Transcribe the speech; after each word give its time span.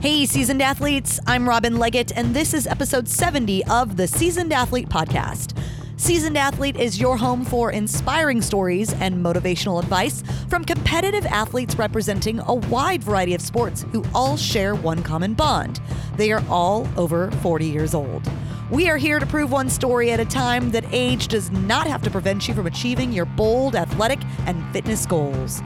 Hey, 0.00 0.24
seasoned 0.24 0.62
athletes, 0.62 1.20
I'm 1.26 1.46
Robin 1.46 1.78
Leggett, 1.78 2.10
and 2.16 2.34
this 2.34 2.54
is 2.54 2.66
episode 2.66 3.06
70 3.06 3.66
of 3.66 3.98
the 3.98 4.08
Seasoned 4.08 4.50
Athlete 4.50 4.88
Podcast. 4.88 5.54
Seasoned 5.98 6.38
Athlete 6.38 6.76
is 6.76 6.98
your 6.98 7.18
home 7.18 7.44
for 7.44 7.70
inspiring 7.70 8.40
stories 8.40 8.94
and 8.94 9.22
motivational 9.22 9.78
advice 9.78 10.22
from 10.48 10.64
competitive 10.64 11.26
athletes 11.26 11.74
representing 11.74 12.40
a 12.46 12.54
wide 12.54 13.04
variety 13.04 13.34
of 13.34 13.42
sports 13.42 13.84
who 13.92 14.02
all 14.14 14.38
share 14.38 14.74
one 14.74 15.02
common 15.02 15.34
bond. 15.34 15.82
They 16.16 16.32
are 16.32 16.42
all 16.48 16.88
over 16.96 17.30
40 17.42 17.66
years 17.66 17.92
old. 17.92 18.26
We 18.70 18.88
are 18.88 18.96
here 18.96 19.18
to 19.18 19.26
prove 19.26 19.50
one 19.50 19.68
story 19.68 20.12
at 20.12 20.20
a 20.20 20.24
time 20.24 20.70
that 20.70 20.84
age 20.92 21.26
does 21.26 21.50
not 21.50 21.88
have 21.88 22.02
to 22.02 22.10
prevent 22.10 22.46
you 22.46 22.54
from 22.54 22.68
achieving 22.68 23.10
your 23.10 23.24
bold 23.24 23.74
athletic 23.74 24.20
and 24.46 24.64
fitness 24.72 25.06
goals. 25.06 25.60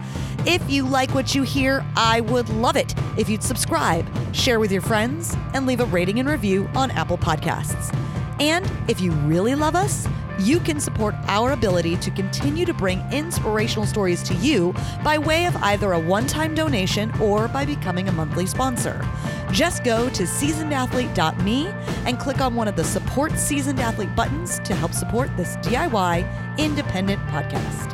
If 0.47 0.71
you 0.71 0.89
like 0.89 1.15
what 1.15 1.35
you 1.35 1.43
hear, 1.43 1.85
I 1.97 2.23
would 2.23 2.49
love 2.49 2.77
it 2.77 2.95
if 3.19 3.29
you'd 3.29 3.43
subscribe, 3.43 4.07
share 4.35 4.59
with 4.59 4.73
your 4.73 4.81
friends, 4.81 5.37
and 5.53 5.67
leave 5.67 5.81
a 5.81 5.85
rating 5.85 6.19
and 6.19 6.27
review 6.27 6.67
on 6.75 6.91
Apple 6.93 7.19
Podcasts. 7.19 7.95
And 8.41 8.71
if 8.89 9.03
you 9.03 9.13
really 9.13 9.55
love 9.55 9.77
us, 9.77 10.09
you 10.39 10.59
can 10.61 10.81
support 10.81 11.15
our 11.27 11.53
ability 11.53 11.97
to 11.97 12.11
continue 12.11 12.65
to 12.65 12.75
bring 12.75 13.01
inspirational 13.13 13.87
stories 13.87 14.23
to 14.25 14.35
you 14.35 14.75
by 15.03 15.19
way 15.19 15.47
of 15.47 15.57
either 15.57 15.93
a 15.93 15.99
one 15.99 16.27
time 16.27 16.55
donation 16.55 17.11
or 17.21 17.49
by 17.49 17.65
becoming 17.65 18.09
a 18.09 18.13
monthly 18.13 18.47
sponsor. 18.47 19.07
Just 19.53 19.85
go 19.85 20.09
to 20.11 20.25
seasonedathlete.me 20.25 21.69
and 22.07 22.19
click 22.19 22.41
on 22.41 22.55
one 22.55 22.69
of 22.69 22.77
the 22.77 22.85
Support 22.85 23.39
Seasoned 23.39 23.81
Athlete 23.81 24.15
buttons 24.17 24.59
to 24.61 24.75
help 24.75 24.93
support 24.93 25.35
this 25.37 25.57
DIY 25.59 26.59
independent 26.59 27.23
podcast. 27.29 27.91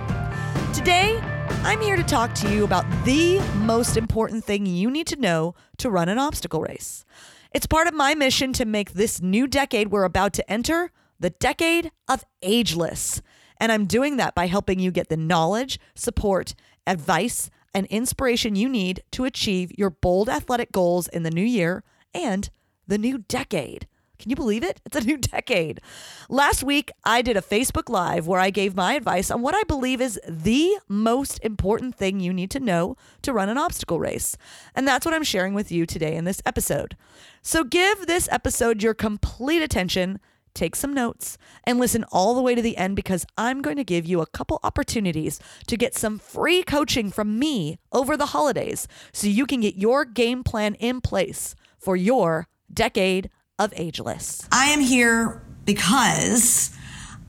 Today, 0.73 1.21
I'm 1.63 1.81
here 1.83 1.97
to 1.97 2.03
talk 2.03 2.35
to 2.37 2.51
you 2.51 2.65
about 2.65 2.87
the 3.05 3.39
most 3.57 3.99
important 3.99 4.45
thing 4.45 4.65
you 4.65 4.91
need 4.91 5.07
to 5.09 5.17
know 5.17 5.55
to 5.77 5.91
run 5.91 6.09
an 6.09 6.19
obstacle 6.19 6.63
race. 6.63 7.05
It's 7.53 7.67
part 7.67 7.87
of 7.87 7.95
my 7.95 8.15
mission 8.15 8.53
to 8.55 8.65
make 8.65 8.93
this 8.93 9.21
new 9.21 9.47
decade 9.47 9.89
we're 9.89 10.05
about 10.05 10.33
to 10.35 10.51
enter 10.51 10.93
the 11.21 11.31
decade 11.31 11.93
of 12.09 12.25
ageless. 12.43 13.23
And 13.59 13.71
I'm 13.71 13.85
doing 13.85 14.17
that 14.17 14.35
by 14.35 14.47
helping 14.47 14.81
you 14.81 14.91
get 14.91 15.11
the 15.11 15.17
knowledge, 15.17 15.79
support, 15.95 16.55
advice, 16.87 17.51
and 17.75 17.87
inspiration 17.87 18.57
you 18.57 18.69
need 18.69 19.03
to 19.13 19.25
achieve 19.25 19.71
your 19.79 19.91
bold 19.91 20.29
athletic 20.29 20.73
goals 20.73 21.07
in 21.09 21.23
the 21.23 21.31
new 21.31 21.45
year 21.45 21.85
and 22.15 22.51
the 22.89 22.99
new 22.99 23.19
decade. 23.29 23.87
Can 24.19 24.29
you 24.29 24.37
believe 24.37 24.63
it? 24.63 24.81
It's 24.85 24.97
a 24.97 25.01
new 25.01 25.17
decade. 25.19 25.81
Last 26.29 26.63
week, 26.63 26.91
I 27.05 27.23
did 27.23 27.37
a 27.37 27.43
Facebook 27.43 27.89
Live 27.89 28.27
where 28.27 28.41
I 28.41 28.51
gave 28.51 28.77
my 28.77 28.95
advice 28.95 29.31
on 29.31 29.41
what 29.41 29.55
I 29.55 29.63
believe 29.65 30.01
is 30.01 30.21
the 30.29 30.77
most 30.89 31.39
important 31.43 31.95
thing 31.95 32.21
you 32.21 32.33
need 32.33 32.51
to 32.51 32.61
know 32.61 32.97
to 33.23 33.33
run 33.33 33.49
an 33.49 33.59
obstacle 33.59 33.99
race. 33.99 34.37
And 34.75 34.87
that's 34.87 35.07
what 35.07 35.15
I'm 35.15 35.25
sharing 35.25 35.55
with 35.55 35.73
you 35.73 35.87
today 35.87 36.15
in 36.15 36.25
this 36.25 36.43
episode. 36.45 36.97
So 37.43 37.65
give 37.65 38.07
this 38.07 38.29
episode 38.31 38.83
your 38.83 38.95
complete 38.95 39.63
attention 39.63 40.21
take 40.55 40.77
some 40.77 40.93
notes, 40.93 41.39
and 41.65 41.79
listen 41.79 42.05
all 42.13 42.35
the 42.35 42.43
way 42.43 42.55
to 42.55 42.63
the 42.63 42.77
end 42.77 42.97
because 42.97 43.27
I'm 43.37 43.63
going 43.63 43.77
to 43.77 43.85
give 43.85 44.07
you 44.07 44.21
a 44.21 44.27
couple 44.27 44.61
opportunities 44.63 45.41
to 45.67 45.77
get 45.77 45.95
some 45.95 46.19
free 46.19 46.63
coaching 46.63 47.11
from 47.11 47.39
me 47.39 47.79
over 47.93 48.17
the 48.17 48.27
holidays 48.27 48.87
so 49.13 49.27
you 49.27 49.47
can 49.47 49.61
get 49.61 49.77
your 49.77 50.05
game 50.05 50.43
plan 50.43 50.75
in 50.75 51.01
place 51.01 51.55
for 51.79 51.97
your 51.97 52.49
decade 52.73 53.31
of 53.59 53.73
ageless. 53.77 54.47
I 54.53 54.67
am 54.67 54.81
here 54.81 55.43
because 55.65 56.77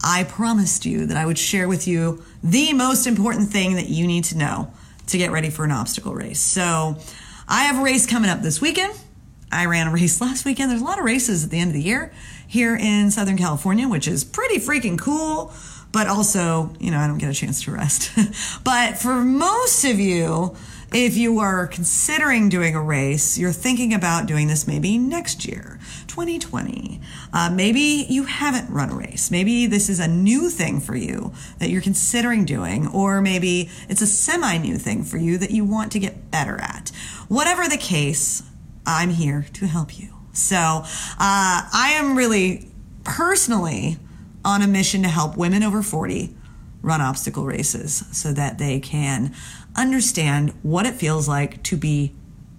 I 0.04 0.24
promised 0.24 0.86
you 0.86 1.06
that 1.06 1.18
I 1.18 1.26
would 1.26 1.38
share 1.38 1.68
with 1.68 1.88
you 1.88 2.24
the 2.44 2.74
most 2.74 3.06
important 3.08 3.50
thing 3.50 3.76
that 3.76 3.90
you 3.90 4.08
need 4.08 4.24
to 4.26 4.38
know 4.38 4.74
to 5.08 5.18
get 5.18 5.32
ready 5.32 5.50
for 5.50 5.66
an 5.66 5.72
obstacle 5.72 6.16
race. 6.16 6.40
So, 6.40 6.98
I 7.48 7.64
have 7.64 7.80
a 7.80 7.84
race 7.84 8.08
coming 8.08 8.30
up 8.30 8.42
this 8.42 8.62
weekend. 8.62 8.98
I 9.52 9.66
ran 9.66 9.88
a 9.88 9.92
race 9.92 10.22
last 10.22 10.46
weekend. 10.46 10.72
There's 10.72 10.82
a 10.82 10.86
lot 10.86 11.00
of 11.00 11.06
races 11.06 11.44
at 11.44 11.50
the 11.52 11.60
end 11.60 11.70
of 11.70 11.74
the 11.74 11.82
year 11.82 12.14
here 12.52 12.76
in 12.76 13.10
Southern 13.10 13.38
California, 13.38 13.88
which 13.88 14.10
is 14.10 14.26
pretty 14.26 14.58
freaking 14.58 15.00
cool. 15.00 15.54
But 15.94 16.08
also, 16.08 16.74
you 16.82 16.92
know, 16.92 17.00
I 17.00 17.08
don't 17.08 17.18
get 17.18 17.30
a 17.30 17.34
chance 17.34 17.64
to 17.64 17.72
rest. 17.72 18.12
but 18.66 18.98
for 18.98 19.16
most 19.16 19.86
of 19.86 20.00
you, 20.00 20.58
if 20.92 21.16
you 21.16 21.40
are 21.40 21.66
considering 21.66 22.50
doing 22.50 22.76
a 22.76 22.82
race, 22.82 23.38
you're 23.38 23.54
thinking 23.54 23.94
about 23.94 24.26
doing 24.26 24.48
this 24.48 24.68
maybe 24.68 24.98
next 24.98 25.46
year, 25.46 25.80
2020. 26.08 27.00
Uh, 27.32 27.50
maybe 27.54 28.06
you 28.10 28.26
haven't 28.26 28.70
run 28.70 28.90
a 28.90 28.96
race. 28.96 29.32
Maybe 29.32 29.66
this 29.66 29.88
is 29.88 30.02
a 30.02 30.08
new 30.10 30.50
thing 30.50 30.82
for 30.82 30.98
you 30.98 31.32
that 31.60 31.70
you're 31.70 31.82
considering 31.82 32.44
doing, 32.44 32.86
or 32.86 33.22
maybe 33.22 33.70
it's 33.88 34.02
a 34.02 34.08
semi 34.08 34.58
new 34.58 34.78
thing 34.78 35.06
for 35.06 35.18
you 35.18 35.38
that 35.38 35.52
you 35.52 35.64
want 35.64 35.94
to 35.94 36.00
get 36.00 36.32
better 36.32 36.60
at. 36.60 36.90
Whatever 37.30 37.70
the 37.70 37.78
case, 37.78 38.44
I'm 38.86 39.12
here 39.12 39.46
to 39.54 39.68
help 39.68 39.98
you. 39.98 40.21
So 40.34 40.58
uh, 40.58 40.86
I 41.20 41.94
am 41.96 42.18
really 42.18 42.68
personally 43.04 43.98
on 44.44 44.62
a 44.62 44.68
mission 44.68 45.04
to 45.04 45.08
help 45.08 45.38
women 45.38 45.64
over 45.64 45.82
40 45.82 46.36
run 46.82 47.02
obstacle 47.02 47.46
races 47.46 48.04
so 48.12 48.34
that 48.34 48.58
they 48.58 48.80
can 48.80 49.36
understand 49.76 50.52
what 50.64 50.86
it 50.86 50.96
feels 50.96 51.28
like 51.28 51.62
to 51.64 51.78
be 51.78 52.14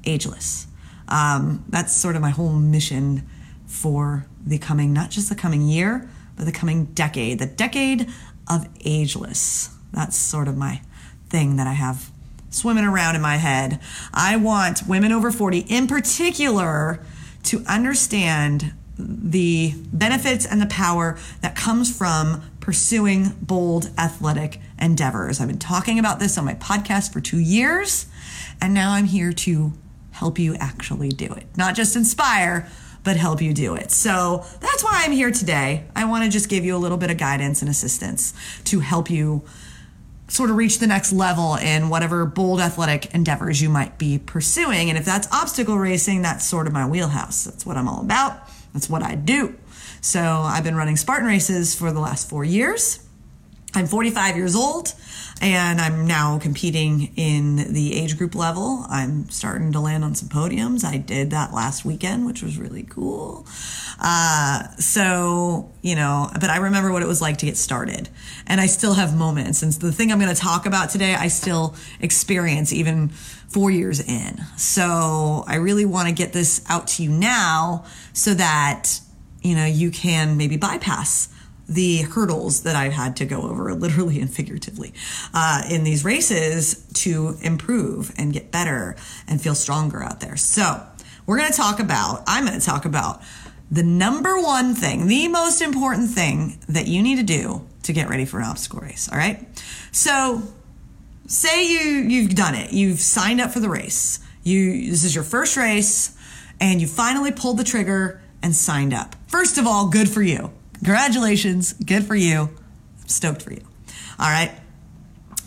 ageless. 0.04 0.66
Um, 1.08 1.64
that's 1.68 1.92
sort 1.92 2.16
of 2.16 2.22
my 2.22 2.30
whole 2.30 2.52
mission 2.52 3.28
for 3.66 4.26
the 4.44 4.58
coming, 4.58 4.92
not 4.92 5.10
just 5.10 5.28
the 5.28 5.34
coming 5.34 5.62
year, 5.62 6.08
but 6.36 6.44
the 6.44 6.52
coming 6.52 6.86
decade, 6.86 7.38
the 7.38 7.46
decade 7.46 8.08
of 8.48 8.68
ageless. 8.84 9.70
That's 9.92 10.16
sort 10.16 10.48
of 10.48 10.56
my 10.56 10.82
thing 11.28 11.56
that 11.56 11.66
I 11.66 11.72
have 11.72 12.10
swimming 12.50 12.84
around 12.84 13.16
in 13.16 13.22
my 13.22 13.36
head. 13.36 13.80
I 14.12 14.36
want 14.36 14.86
women 14.86 15.12
over 15.12 15.30
40 15.30 15.60
in 15.60 15.86
particular 15.86 17.04
to 17.44 17.64
understand 17.66 18.72
the 18.98 19.74
benefits 19.92 20.46
and 20.46 20.60
the 20.60 20.66
power 20.66 21.18
that 21.40 21.56
comes 21.56 21.96
from 21.96 22.42
pursuing 22.60 23.30
bold 23.40 23.90
athletic 23.98 24.60
endeavors. 24.80 25.40
I've 25.40 25.48
been 25.48 25.58
talking 25.58 25.98
about 25.98 26.20
this 26.20 26.38
on 26.38 26.44
my 26.44 26.54
podcast 26.54 27.12
for 27.12 27.20
two 27.20 27.38
years, 27.38 28.06
and 28.60 28.72
now 28.72 28.92
I'm 28.92 29.06
here 29.06 29.32
to 29.32 29.72
help 30.12 30.38
you 30.38 30.54
actually 30.56 31.08
do 31.08 31.32
it. 31.32 31.46
Not 31.56 31.74
just 31.74 31.96
inspire, 31.96 32.68
but 33.02 33.16
help 33.16 33.42
you 33.42 33.52
do 33.52 33.74
it. 33.74 33.90
So 33.90 34.44
that's 34.60 34.84
why 34.84 35.02
I'm 35.04 35.12
here 35.12 35.32
today. 35.32 35.84
I 35.96 36.04
want 36.04 36.24
to 36.24 36.30
just 36.30 36.48
give 36.48 36.64
you 36.64 36.76
a 36.76 36.78
little 36.78 36.98
bit 36.98 37.10
of 37.10 37.16
guidance 37.16 37.60
and 37.60 37.68
assistance 37.68 38.32
to 38.64 38.80
help 38.80 39.10
you 39.10 39.42
sort 40.28 40.50
of 40.50 40.56
reach 40.56 40.78
the 40.78 40.86
next 40.86 41.12
level 41.12 41.56
in 41.56 41.88
whatever 41.88 42.24
bold 42.24 42.60
athletic 42.60 43.14
endeavors 43.14 43.60
you 43.60 43.68
might 43.68 43.98
be 43.98 44.18
pursuing. 44.18 44.88
And 44.88 44.96
if 44.96 45.04
that's 45.04 45.30
obstacle 45.32 45.78
racing, 45.78 46.22
that's 46.22 46.44
sort 46.44 46.66
of 46.66 46.72
my 46.72 46.86
wheelhouse. 46.86 47.44
That's 47.44 47.66
what 47.66 47.76
I'm 47.76 47.88
all 47.88 48.00
about. 48.00 48.48
That's 48.72 48.88
what 48.88 49.02
I 49.02 49.14
do. 49.14 49.54
So 50.00 50.20
I've 50.20 50.64
been 50.64 50.74
running 50.74 50.96
Spartan 50.96 51.28
races 51.28 51.74
for 51.74 51.92
the 51.92 52.00
last 52.00 52.28
four 52.28 52.44
years. 52.44 53.01
I'm 53.74 53.86
45 53.86 54.36
years 54.36 54.54
old 54.54 54.94
and 55.40 55.80
I'm 55.80 56.06
now 56.06 56.38
competing 56.38 57.14
in 57.16 57.72
the 57.72 57.94
age 57.94 58.18
group 58.18 58.34
level. 58.34 58.84
I'm 58.88 59.30
starting 59.30 59.72
to 59.72 59.80
land 59.80 60.04
on 60.04 60.14
some 60.14 60.28
podiums. 60.28 60.84
I 60.84 60.98
did 60.98 61.30
that 61.30 61.54
last 61.54 61.84
weekend, 61.84 62.26
which 62.26 62.42
was 62.42 62.58
really 62.58 62.82
cool. 62.82 63.46
Uh, 63.98 64.68
so, 64.76 65.72
you 65.80 65.96
know, 65.96 66.28
but 66.34 66.50
I 66.50 66.58
remember 66.58 66.92
what 66.92 67.02
it 67.02 67.08
was 67.08 67.22
like 67.22 67.38
to 67.38 67.46
get 67.46 67.56
started. 67.56 68.10
And 68.46 68.60
I 68.60 68.66
still 68.66 68.92
have 68.92 69.16
moments. 69.16 69.62
And 69.62 69.72
the 69.72 69.90
thing 69.90 70.12
I'm 70.12 70.20
going 70.20 70.34
to 70.34 70.40
talk 70.40 70.66
about 70.66 70.90
today, 70.90 71.14
I 71.14 71.28
still 71.28 71.74
experience 71.98 72.74
even 72.74 73.08
four 73.08 73.70
years 73.70 74.00
in. 74.00 74.38
So 74.58 75.44
I 75.48 75.56
really 75.56 75.86
want 75.86 76.08
to 76.08 76.14
get 76.14 76.34
this 76.34 76.62
out 76.68 76.88
to 76.88 77.02
you 77.02 77.10
now 77.10 77.86
so 78.12 78.34
that, 78.34 79.00
you 79.40 79.56
know, 79.56 79.64
you 79.64 79.90
can 79.90 80.36
maybe 80.36 80.58
bypass 80.58 81.30
the 81.74 82.02
hurdles 82.02 82.62
that 82.62 82.76
I've 82.76 82.92
had 82.92 83.16
to 83.16 83.24
go 83.24 83.42
over, 83.42 83.74
literally 83.74 84.20
and 84.20 84.32
figuratively, 84.32 84.92
uh, 85.34 85.62
in 85.70 85.84
these 85.84 86.04
races 86.04 86.86
to 86.94 87.36
improve 87.42 88.12
and 88.16 88.32
get 88.32 88.50
better 88.50 88.96
and 89.28 89.40
feel 89.40 89.54
stronger 89.54 90.02
out 90.02 90.20
there. 90.20 90.36
So, 90.36 90.86
we're 91.26 91.38
going 91.38 91.50
to 91.50 91.56
talk 91.56 91.78
about, 91.78 92.24
I'm 92.26 92.46
going 92.46 92.58
to 92.58 92.64
talk 92.64 92.84
about 92.84 93.22
the 93.70 93.82
number 93.82 94.38
one 94.40 94.74
thing, 94.74 95.06
the 95.06 95.28
most 95.28 95.62
important 95.62 96.10
thing 96.10 96.58
that 96.68 96.88
you 96.88 97.02
need 97.02 97.16
to 97.16 97.22
do 97.22 97.66
to 97.84 97.92
get 97.92 98.08
ready 98.08 98.24
for 98.24 98.38
an 98.38 98.44
obstacle 98.44 98.80
race. 98.80 99.08
All 99.10 99.16
right. 99.16 99.48
So, 99.92 100.42
say 101.26 101.66
you 101.66 102.02
you've 102.02 102.34
done 102.34 102.54
it, 102.54 102.72
you've 102.72 103.00
signed 103.00 103.40
up 103.40 103.50
for 103.50 103.60
the 103.60 103.68
race. 103.68 104.20
You 104.42 104.90
this 104.90 105.04
is 105.04 105.14
your 105.14 105.24
first 105.24 105.56
race, 105.56 106.16
and 106.60 106.80
you 106.80 106.86
finally 106.86 107.32
pulled 107.32 107.58
the 107.58 107.64
trigger 107.64 108.20
and 108.42 108.54
signed 108.54 108.92
up. 108.92 109.16
First 109.28 109.56
of 109.56 109.66
all, 109.66 109.88
good 109.88 110.08
for 110.08 110.22
you. 110.22 110.50
Congratulations. 110.82 111.74
Good 111.74 112.04
for 112.04 112.16
you. 112.16 112.50
I'm 113.00 113.08
stoked 113.08 113.42
for 113.42 113.52
you. 113.52 113.62
All 114.18 114.28
right. 114.28 114.50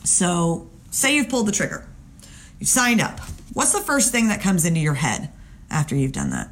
So, 0.06 0.70
say 0.92 1.16
you've 1.16 1.28
pulled 1.28 1.48
the 1.48 1.52
trigger, 1.52 1.86
you 2.60 2.66
signed 2.66 3.02
up. 3.02 3.20
What's 3.54 3.74
the 3.74 3.82
first 3.82 4.12
thing 4.12 4.30
that 4.30 4.42
comes 4.42 4.66
into 4.66 4.80
your 4.80 4.94
head 4.94 5.32
after 5.70 5.94
you've 5.96 6.14
done 6.14 6.30
that? 6.30 6.50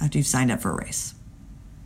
After 0.00 0.18
you've 0.18 0.26
signed 0.26 0.50
up 0.50 0.60
for 0.60 0.70
a 0.70 0.76
race? 0.76 1.14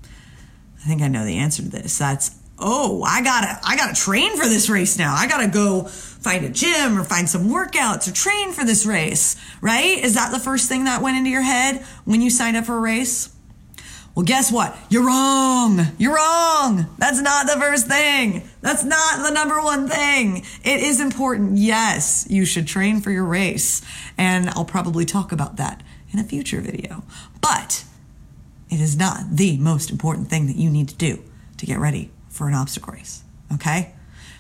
I 0.05 0.89
think 0.89 1.01
I 1.01 1.09
know 1.09 1.25
the 1.25 1.39
answer 1.39 1.63
to 1.63 1.69
this. 1.69 1.97
That's 1.99 2.37
oh, 2.59 3.03
I 3.03 3.23
gotta, 3.23 3.61
I 3.65 3.77
gotta 3.77 3.95
train 3.95 4.37
for 4.37 4.49
this 4.49 4.69
race 4.69 4.99
now. 4.99 5.15
I 5.15 5.29
gotta 5.29 5.49
go 5.49 5.85
find 5.85 6.45
a 6.45 6.49
gym 6.49 6.99
or 6.99 7.05
find 7.05 7.29
some 7.29 7.51
workouts 7.51 8.09
or 8.09 8.13
train 8.13 8.53
for 8.53 8.65
this 8.65 8.85
race, 8.85 9.37
right? 9.61 9.99
Is 9.99 10.15
that 10.15 10.33
the 10.33 10.39
first 10.39 10.69
thing 10.69 10.85
that 10.85 11.03
went 11.03 11.17
into 11.17 11.31
your 11.31 11.43
head 11.43 11.85
when 12.05 12.21
you 12.21 12.31
signed 12.31 12.57
up 12.57 12.65
for 12.65 12.77
a 12.77 12.81
race? 12.81 13.32
Well, 14.15 14.27
guess 14.27 14.53
what? 14.53 14.77
You're 14.91 15.07
wrong. 15.07 15.81
You're 15.97 16.15
wrong. 16.15 16.87
That's 16.99 17.21
not 17.23 17.47
the 17.47 17.59
first 17.59 17.87
thing. 17.87 18.43
That's 18.61 18.85
not 18.85 19.25
the 19.25 19.31
number 19.31 19.63
one 19.63 19.89
thing. 19.89 20.45
It 20.63 20.81
is 20.81 21.01
important. 21.01 21.57
Yes, 21.57 22.27
you 22.29 22.45
should 22.45 22.67
train 22.67 23.01
for 23.01 23.11
your 23.11 23.25
race. 23.25 23.81
And 24.19 24.51
I'll 24.51 24.67
probably 24.67 25.07
talk 25.07 25.33
about 25.33 25.57
that 25.57 25.83
in 26.13 26.19
a 26.19 26.25
future 26.25 26.61
video. 26.61 27.05
But 27.41 27.85
it 28.69 28.81
is 28.81 28.99
not 28.99 29.37
the 29.37 29.57
most 29.57 29.91
important 29.91 30.29
thing 30.29 30.47
that 30.47 30.57
you 30.57 30.69
need 30.69 30.91
to 30.91 30.95
do 30.95 31.23
to 31.57 31.65
get 31.65 31.79
ready 31.79 32.11
for 32.29 32.49
an 32.49 32.55
obstacle 32.55 32.93
race. 32.93 33.23
Okay? 33.55 33.95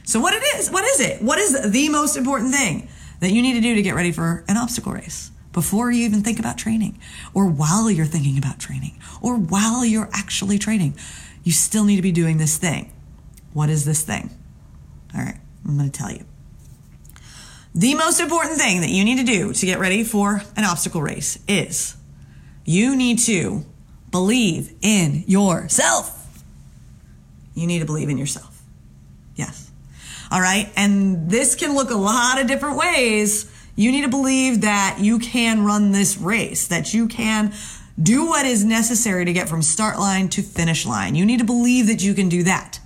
So 0.05 0.21
what 0.21 0.35
it 0.35 0.43
is, 0.59 0.71
what 0.71 0.85
is 0.85 1.01
it? 1.01 1.23
What 1.23 1.39
is 1.39 1.73
the 1.73 1.89
most 1.89 2.19
important 2.19 2.55
thing 2.55 2.89
that 3.21 3.31
you 3.31 3.41
need 3.41 3.55
to 3.55 3.61
do 3.61 3.75
to 3.75 3.83
get 3.83 3.95
ready 3.95 4.13
for 4.13 4.45
an 4.49 4.59
obstacle 4.59 4.93
race? 4.93 5.31
Before 5.53 5.91
you 5.91 6.05
even 6.05 6.23
think 6.23 6.39
about 6.39 6.57
training, 6.57 6.99
or 7.35 7.47
while 7.47 7.91
you're 7.91 8.07
thinking 8.07 8.39
about 8.39 8.59
training, 8.59 8.99
or 9.21 9.37
while 9.37 9.85
you're 9.85 10.09
actually 10.13 10.59
training, 10.59 10.97
you 11.45 11.53
still 11.53 11.85
need 11.85 11.97
to 11.97 12.03
be 12.03 12.13
doing 12.13 12.39
this 12.39 12.57
thing. 12.57 12.91
What 13.53 13.69
is 13.69 13.85
this 13.85 14.03
thing? 14.03 14.31
All 15.15 15.21
right, 15.21 15.39
I'm 15.67 15.77
going 15.77 15.91
to 15.91 15.99
tell 15.99 16.11
you. 16.11 16.25
The 17.75 17.95
most 17.95 18.21
important 18.21 18.59
thing 18.59 18.81
that 18.81 18.91
you 18.91 19.05
need 19.05 19.19
to 19.19 19.25
do 19.25 19.53
to 19.53 19.67
get 19.67 19.79
ready 19.79 20.05
for 20.05 20.43
an 20.57 20.65
obstacle 20.65 21.03
race 21.03 21.39
is 21.49 21.97
you 22.65 22.97
need 22.97 23.19
to 23.21 23.65
believe 24.11 24.75
in 24.83 25.25
yourself. 25.27 26.43
You 27.55 27.67
need 27.67 27.81
to 27.81 27.87
believe 27.87 28.09
in 28.09 28.19
yourself. 28.19 28.63
Yes. 29.37 29.71
All 30.31 30.41
right. 30.41 30.71
And 30.77 31.31
this 31.31 31.55
can 31.55 31.75
look 31.75 31.91
a 31.91 31.97
lot 31.97 32.41
of 32.41 32.47
different 32.47 32.77
ways. 32.77 33.51
You 33.75 33.91
need 33.91 34.03
to 34.03 34.09
believe 34.09 34.61
that 34.61 34.99
you 35.01 35.19
can 35.19 35.65
run 35.65 35.93
this 35.93 36.19
race, 36.19 36.67
that 36.69 36.93
you 36.93 37.09
can 37.09 37.53
do 38.01 38.27
what 38.27 38.45
is 38.47 38.65
necessary 38.65 39.25
to 39.25 39.33
get 39.33 39.49
from 39.49 39.63
start 39.63 39.99
line 39.99 40.29
to 40.31 40.43
finish 40.43 40.87
line. 40.87 41.15
You 41.15 41.25
need 41.25 41.39
to 41.39 41.45
believe 41.45 41.87
that 41.87 42.03
you 42.03 42.15
can 42.15 42.29
do 42.29 42.43
that. 42.43 42.81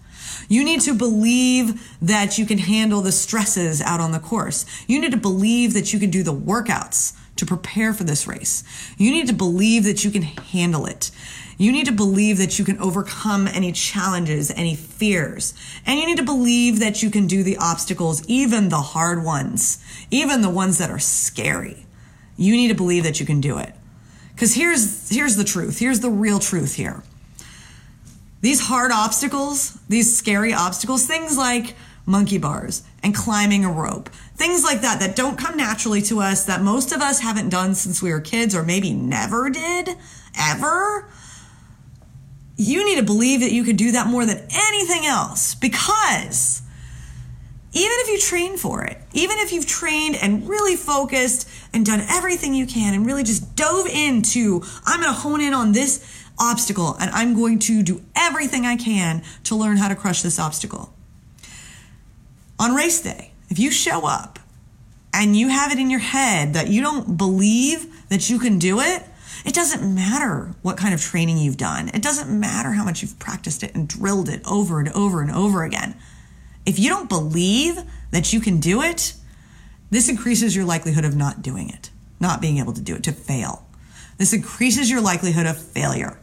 You 0.48 0.64
need 0.64 0.80
to 0.82 0.94
believe 0.94 1.96
that 2.00 2.38
you 2.38 2.46
can 2.46 2.58
handle 2.58 3.00
the 3.00 3.12
stresses 3.12 3.80
out 3.80 4.00
on 4.00 4.12
the 4.12 4.20
course. 4.20 4.64
You 4.86 5.00
need 5.00 5.10
to 5.10 5.16
believe 5.16 5.74
that 5.74 5.92
you 5.92 5.98
can 5.98 6.10
do 6.10 6.22
the 6.22 6.34
workouts 6.34 7.16
to 7.36 7.46
prepare 7.46 7.92
for 7.92 8.04
this 8.04 8.26
race. 8.26 8.62
You 8.96 9.10
need 9.10 9.26
to 9.26 9.34
believe 9.34 9.84
that 9.84 10.04
you 10.04 10.10
can 10.10 10.22
handle 10.22 10.86
it. 10.86 11.10
You 11.58 11.72
need 11.72 11.86
to 11.86 11.92
believe 11.92 12.38
that 12.38 12.58
you 12.58 12.64
can 12.64 12.78
overcome 12.78 13.48
any 13.48 13.72
challenges, 13.72 14.50
any 14.50 14.74
fears. 14.74 15.54
And 15.86 15.98
you 15.98 16.06
need 16.06 16.18
to 16.18 16.24
believe 16.24 16.80
that 16.80 17.02
you 17.02 17.10
can 17.10 17.26
do 17.26 17.42
the 17.42 17.56
obstacles, 17.56 18.26
even 18.28 18.68
the 18.68 18.76
hard 18.76 19.24
ones, 19.24 19.82
even 20.10 20.42
the 20.42 20.50
ones 20.50 20.78
that 20.78 20.90
are 20.90 20.98
scary. 20.98 21.86
You 22.36 22.52
need 22.52 22.68
to 22.68 22.74
believe 22.74 23.04
that 23.04 23.20
you 23.20 23.26
can 23.26 23.40
do 23.40 23.56
it. 23.56 23.74
Cause 24.36 24.54
here's, 24.54 25.08
here's 25.08 25.36
the 25.36 25.44
truth. 25.44 25.78
Here's 25.78 26.00
the 26.00 26.10
real 26.10 26.38
truth 26.38 26.74
here. 26.74 27.02
These 28.42 28.60
hard 28.66 28.92
obstacles, 28.92 29.78
these 29.88 30.14
scary 30.16 30.52
obstacles, 30.52 31.06
things 31.06 31.38
like 31.38 31.74
monkey 32.04 32.36
bars 32.38 32.82
and 33.02 33.14
climbing 33.14 33.64
a 33.64 33.72
rope, 33.72 34.10
things 34.36 34.62
like 34.62 34.82
that 34.82 35.00
that 35.00 35.16
don't 35.16 35.38
come 35.38 35.56
naturally 35.56 36.02
to 36.02 36.20
us, 36.20 36.44
that 36.44 36.60
most 36.60 36.92
of 36.92 37.00
us 37.00 37.20
haven't 37.20 37.48
done 37.48 37.74
since 37.74 38.02
we 38.02 38.12
were 38.12 38.20
kids 38.20 38.54
or 38.54 38.62
maybe 38.62 38.92
never 38.92 39.48
did, 39.48 39.96
ever. 40.38 41.08
You 42.56 42.84
need 42.84 42.96
to 42.96 43.02
believe 43.02 43.40
that 43.40 43.52
you 43.52 43.64
can 43.64 43.76
do 43.76 43.92
that 43.92 44.06
more 44.06 44.24
than 44.24 44.46
anything 44.50 45.04
else 45.04 45.54
because 45.54 46.62
even 47.72 47.92
if 48.00 48.08
you 48.08 48.18
train 48.18 48.56
for 48.56 48.84
it, 48.84 48.98
even 49.12 49.36
if 49.38 49.52
you've 49.52 49.66
trained 49.66 50.16
and 50.16 50.48
really 50.48 50.76
focused 50.76 51.46
and 51.74 51.84
done 51.84 52.00
everything 52.08 52.54
you 52.54 52.66
can 52.66 52.94
and 52.94 53.04
really 53.04 53.22
just 53.22 53.54
dove 53.54 53.86
into, 53.86 54.62
I'm 54.86 55.02
going 55.02 55.12
to 55.12 55.20
hone 55.20 55.42
in 55.42 55.52
on 55.52 55.72
this 55.72 56.02
obstacle 56.38 56.96
and 56.98 57.10
I'm 57.10 57.34
going 57.34 57.58
to 57.60 57.82
do 57.82 58.02
everything 58.14 58.64
I 58.64 58.76
can 58.76 59.22
to 59.44 59.56
learn 59.56 59.76
how 59.76 59.88
to 59.88 59.94
crush 59.94 60.22
this 60.22 60.38
obstacle. 60.38 60.94
On 62.58 62.74
race 62.74 63.02
day, 63.02 63.32
if 63.50 63.58
you 63.58 63.70
show 63.70 64.06
up 64.06 64.38
and 65.12 65.36
you 65.36 65.48
have 65.48 65.70
it 65.70 65.78
in 65.78 65.90
your 65.90 66.00
head 66.00 66.54
that 66.54 66.68
you 66.68 66.80
don't 66.80 67.18
believe 67.18 68.08
that 68.08 68.30
you 68.30 68.38
can 68.38 68.58
do 68.58 68.80
it, 68.80 69.02
it 69.46 69.54
doesn't 69.54 69.94
matter 69.94 70.52
what 70.62 70.76
kind 70.76 70.93
of 70.93 71.00
training 71.00 71.38
you've 71.38 71.56
done. 71.56 71.88
It 71.94 72.02
doesn't 72.02 72.28
matter 72.28 72.72
how 72.72 72.84
much 72.84 73.00
you've 73.00 73.19
practiced 73.20 73.62
it 73.62 73.75
and 73.76 73.88
drilled 73.88 74.28
it 74.28 74.43
over 74.44 74.81
and 74.81 74.88
over 74.90 75.22
and 75.22 75.31
over 75.31 75.62
again. 75.62 75.94
If 76.66 76.81
you 76.81 76.90
don't 76.90 77.08
believe 77.08 77.78
that 78.10 78.32
you 78.32 78.40
can 78.40 78.58
do 78.58 78.82
it, 78.82 79.14
this 79.90 80.08
increases 80.08 80.56
your 80.56 80.64
likelihood 80.64 81.04
of 81.04 81.14
not 81.14 81.43
doing 81.43 81.70
it, 81.70 81.90
not 82.19 82.40
being 82.40 82.58
able 82.58 82.72
to 82.72 82.81
do 82.81 82.96
it, 82.96 83.04
to 83.04 83.12
fail. 83.12 83.64
This 84.19 84.32
increases 84.32 84.90
your 84.90 85.00
likelihood 85.00 85.46
of 85.46 85.56
failure. 85.56 86.19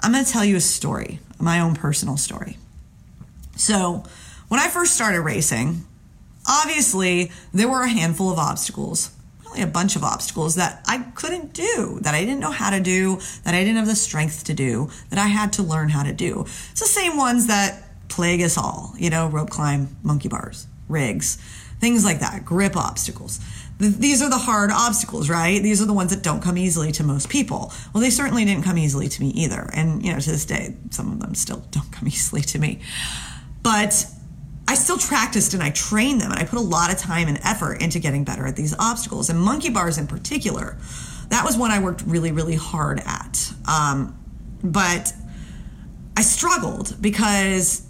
I'm 0.00 0.12
going 0.12 0.24
to 0.24 0.30
tell 0.30 0.44
you 0.44 0.56
a 0.56 0.60
story, 0.60 1.20
my 1.40 1.58
own 1.60 1.74
personal 1.74 2.18
story. 2.18 2.58
So, 3.56 4.04
when 4.48 4.60
I 4.60 4.68
first 4.68 4.94
started 4.94 5.22
racing, 5.22 5.84
obviously 6.46 7.32
there 7.52 7.68
were 7.68 7.82
a 7.82 7.88
handful 7.88 8.30
of 8.30 8.38
obstacles, 8.38 9.10
really 9.48 9.62
a 9.62 9.66
bunch 9.66 9.96
of 9.96 10.04
obstacles 10.04 10.54
that 10.56 10.82
I 10.86 10.98
couldn't 11.14 11.52
do, 11.52 11.98
that 12.02 12.14
I 12.14 12.20
didn't 12.20 12.40
know 12.40 12.50
how 12.50 12.70
to 12.70 12.80
do, 12.80 13.18
that 13.44 13.54
I 13.54 13.60
didn't 13.60 13.76
have 13.76 13.86
the 13.86 13.96
strength 13.96 14.44
to 14.44 14.54
do, 14.54 14.90
that 15.10 15.18
I 15.18 15.26
had 15.26 15.52
to 15.54 15.62
learn 15.62 15.88
how 15.88 16.02
to 16.02 16.12
do. 16.12 16.42
It's 16.70 16.80
the 16.80 16.86
same 16.86 17.16
ones 17.16 17.46
that 17.46 18.08
plague 18.08 18.42
us 18.42 18.56
all, 18.56 18.94
you 18.98 19.10
know, 19.10 19.28
rope 19.28 19.50
climb, 19.50 19.96
monkey 20.02 20.28
bars, 20.28 20.66
rigs, 20.88 21.36
things 21.80 22.04
like 22.04 22.20
that, 22.20 22.44
grip 22.44 22.76
obstacles. 22.76 23.40
These 23.78 24.22
are 24.22 24.30
the 24.30 24.38
hard 24.38 24.72
obstacles, 24.72 25.30
right? 25.30 25.62
These 25.62 25.80
are 25.80 25.86
the 25.86 25.92
ones 25.92 26.12
that 26.12 26.24
don't 26.24 26.42
come 26.42 26.58
easily 26.58 26.90
to 26.92 27.04
most 27.04 27.28
people. 27.28 27.72
Well, 27.94 28.02
they 28.02 28.10
certainly 28.10 28.44
didn't 28.44 28.64
come 28.64 28.76
easily 28.76 29.08
to 29.08 29.20
me 29.20 29.28
either. 29.30 29.70
And, 29.72 30.04
you 30.04 30.12
know, 30.12 30.18
to 30.18 30.30
this 30.30 30.44
day, 30.44 30.74
some 30.90 31.12
of 31.12 31.20
them 31.20 31.36
still 31.36 31.58
don't 31.70 31.90
come 31.92 32.08
easily 32.08 32.42
to 32.42 32.58
me. 32.58 32.80
But 33.62 34.06
I 34.68 34.74
still 34.74 34.98
practiced 34.98 35.54
and 35.54 35.62
I 35.62 35.70
trained 35.70 36.20
them 36.20 36.30
and 36.30 36.38
I 36.38 36.44
put 36.44 36.58
a 36.58 36.62
lot 36.62 36.92
of 36.92 36.98
time 36.98 37.26
and 37.26 37.40
effort 37.42 37.80
into 37.80 37.98
getting 37.98 38.22
better 38.22 38.46
at 38.46 38.54
these 38.54 38.74
obstacles 38.78 39.30
and 39.30 39.40
monkey 39.40 39.70
bars 39.70 39.96
in 39.96 40.06
particular. 40.06 40.76
That 41.30 41.46
was 41.46 41.56
one 41.56 41.70
I 41.70 41.78
worked 41.78 42.02
really, 42.02 42.32
really 42.32 42.54
hard 42.54 43.00
at. 43.06 43.50
Um, 43.66 44.14
but 44.62 45.14
I 46.18 46.20
struggled 46.20 47.00
because 47.00 47.86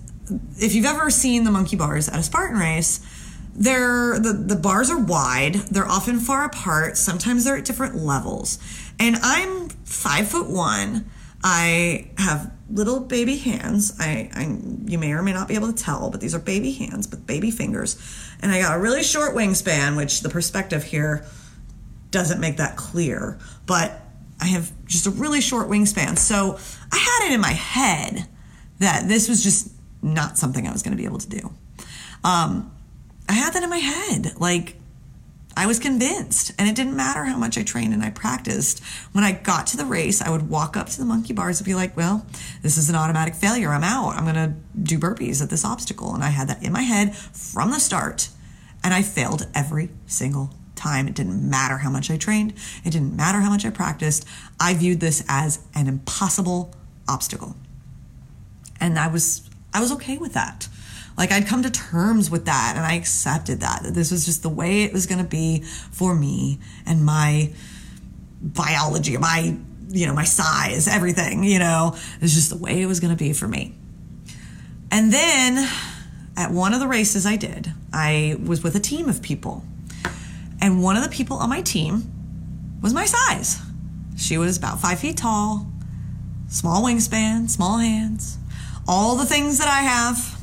if 0.58 0.72
you've 0.76 0.86
ever 0.86 1.10
seen 1.10 1.42
the 1.42 1.50
monkey 1.50 1.74
bars 1.74 2.08
at 2.08 2.20
a 2.20 2.22
Spartan 2.22 2.58
race, 2.58 3.00
they're 3.56 4.20
the, 4.20 4.32
the 4.32 4.54
bars 4.54 4.88
are 4.88 5.00
wide, 5.00 5.54
they're 5.54 5.88
often 5.88 6.20
far 6.20 6.44
apart, 6.44 6.96
sometimes 6.96 7.44
they're 7.44 7.56
at 7.56 7.64
different 7.64 7.96
levels. 7.96 8.60
And 9.00 9.16
I'm 9.20 9.68
five 9.84 10.28
foot 10.28 10.48
one. 10.48 11.10
I 11.42 12.10
have 12.18 12.52
little 12.70 13.00
baby 13.00 13.36
hands. 13.36 13.96
I, 13.98 14.30
I, 14.34 14.42
you 14.86 14.98
may 14.98 15.12
or 15.12 15.22
may 15.22 15.32
not 15.32 15.48
be 15.48 15.54
able 15.54 15.72
to 15.72 15.82
tell, 15.84 16.10
but 16.10 16.20
these 16.20 16.34
are 16.34 16.38
baby 16.38 16.72
hands 16.72 17.08
with 17.10 17.26
baby 17.26 17.50
fingers, 17.50 17.96
and 18.40 18.50
I 18.50 18.60
got 18.60 18.76
a 18.76 18.80
really 18.80 19.02
short 19.02 19.34
wingspan, 19.34 19.96
which 19.96 20.20
the 20.20 20.28
perspective 20.28 20.82
here 20.82 21.24
doesn't 22.10 22.40
make 22.40 22.56
that 22.56 22.76
clear. 22.76 23.38
But 23.66 24.00
I 24.40 24.46
have 24.46 24.70
just 24.86 25.06
a 25.06 25.10
really 25.10 25.40
short 25.40 25.68
wingspan, 25.68 26.18
so 26.18 26.58
I 26.92 26.96
had 26.96 27.30
it 27.30 27.34
in 27.34 27.40
my 27.40 27.52
head 27.52 28.26
that 28.78 29.08
this 29.08 29.28
was 29.28 29.42
just 29.42 29.72
not 30.02 30.38
something 30.38 30.66
I 30.66 30.72
was 30.72 30.82
going 30.82 30.96
to 30.96 30.98
be 30.98 31.04
able 31.04 31.18
to 31.18 31.28
do. 31.28 31.52
Um, 32.24 32.72
I 33.28 33.32
had 33.32 33.52
that 33.54 33.62
in 33.62 33.70
my 33.70 33.78
head, 33.78 34.40
like 34.40 34.76
I 35.58 35.66
was 35.66 35.80
convinced, 35.80 36.52
and 36.56 36.68
it 36.68 36.76
didn't 36.76 36.94
matter 36.94 37.24
how 37.24 37.36
much 37.36 37.58
I 37.58 37.64
trained 37.64 37.92
and 37.92 38.00
I 38.00 38.10
practiced. 38.10 38.80
When 39.10 39.24
I 39.24 39.32
got 39.32 39.66
to 39.66 39.76
the 39.76 39.84
race, 39.84 40.22
I 40.22 40.30
would 40.30 40.48
walk 40.48 40.76
up 40.76 40.86
to 40.90 40.98
the 41.00 41.04
monkey 41.04 41.32
bars 41.32 41.58
and 41.58 41.66
be 41.66 41.74
like, 41.74 41.96
well, 41.96 42.24
this 42.62 42.78
is 42.78 42.88
an 42.88 42.94
automatic 42.94 43.34
failure. 43.34 43.70
I'm 43.70 43.82
out. 43.82 44.14
I'm 44.14 44.22
going 44.22 44.36
to 44.36 44.54
do 44.80 45.00
burpees 45.00 45.42
at 45.42 45.50
this 45.50 45.64
obstacle. 45.64 46.14
And 46.14 46.22
I 46.22 46.28
had 46.28 46.46
that 46.48 46.62
in 46.62 46.72
my 46.72 46.82
head 46.82 47.16
from 47.16 47.72
the 47.72 47.80
start, 47.80 48.28
and 48.84 48.94
I 48.94 49.02
failed 49.02 49.48
every 49.52 49.90
single 50.06 50.54
time. 50.76 51.08
It 51.08 51.16
didn't 51.16 51.42
matter 51.50 51.78
how 51.78 51.90
much 51.90 52.08
I 52.08 52.16
trained, 52.16 52.54
it 52.84 52.90
didn't 52.90 53.16
matter 53.16 53.40
how 53.40 53.50
much 53.50 53.66
I 53.66 53.70
practiced. 53.70 54.24
I 54.60 54.74
viewed 54.74 55.00
this 55.00 55.24
as 55.28 55.58
an 55.74 55.88
impossible 55.88 56.72
obstacle. 57.08 57.56
And 58.78 58.96
I 58.96 59.08
was 59.08 59.50
I 59.74 59.80
was 59.80 59.90
okay 59.90 60.18
with 60.18 60.34
that. 60.34 60.67
Like 61.18 61.32
I'd 61.32 61.48
come 61.48 61.64
to 61.64 61.70
terms 61.70 62.30
with 62.30 62.44
that 62.44 62.74
and 62.76 62.86
I 62.86 62.94
accepted 62.94 63.60
that, 63.60 63.82
that 63.82 63.92
this 63.92 64.12
was 64.12 64.24
just 64.24 64.44
the 64.44 64.48
way 64.48 64.84
it 64.84 64.92
was 64.92 65.06
going 65.06 65.18
to 65.18 65.28
be 65.28 65.62
for 65.90 66.14
me 66.14 66.60
and 66.86 67.04
my 67.04 67.52
biology, 68.40 69.16
my, 69.16 69.56
you 69.88 70.06
know, 70.06 70.14
my 70.14 70.22
size, 70.22 70.86
everything, 70.86 71.42
you 71.42 71.58
know, 71.58 71.96
it's 72.20 72.34
just 72.34 72.50
the 72.50 72.56
way 72.56 72.80
it 72.80 72.86
was 72.86 73.00
going 73.00 73.10
to 73.10 73.18
be 73.18 73.32
for 73.32 73.48
me. 73.48 73.74
And 74.92 75.12
then 75.12 75.68
at 76.36 76.52
one 76.52 76.72
of 76.72 76.78
the 76.78 76.86
races 76.86 77.26
I 77.26 77.34
did, 77.34 77.72
I 77.92 78.36
was 78.44 78.62
with 78.62 78.76
a 78.76 78.80
team 78.80 79.08
of 79.08 79.20
people. 79.20 79.64
And 80.60 80.84
one 80.84 80.96
of 80.96 81.02
the 81.02 81.10
people 81.10 81.38
on 81.38 81.50
my 81.50 81.62
team 81.62 82.04
was 82.80 82.94
my 82.94 83.06
size. 83.06 83.58
She 84.16 84.38
was 84.38 84.56
about 84.56 84.80
five 84.80 85.00
feet 85.00 85.16
tall, 85.16 85.66
small 86.48 86.84
wingspan, 86.84 87.50
small 87.50 87.78
hands, 87.78 88.38
all 88.86 89.16
the 89.16 89.26
things 89.26 89.58
that 89.58 89.68
I 89.68 89.80
have. 89.80 90.37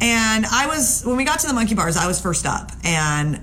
And 0.00 0.46
I 0.46 0.66
was, 0.66 1.02
when 1.04 1.16
we 1.16 1.24
got 1.24 1.40
to 1.40 1.46
the 1.46 1.54
monkey 1.54 1.74
bars, 1.74 1.96
I 1.96 2.06
was 2.06 2.20
first 2.20 2.46
up 2.46 2.70
and 2.84 3.40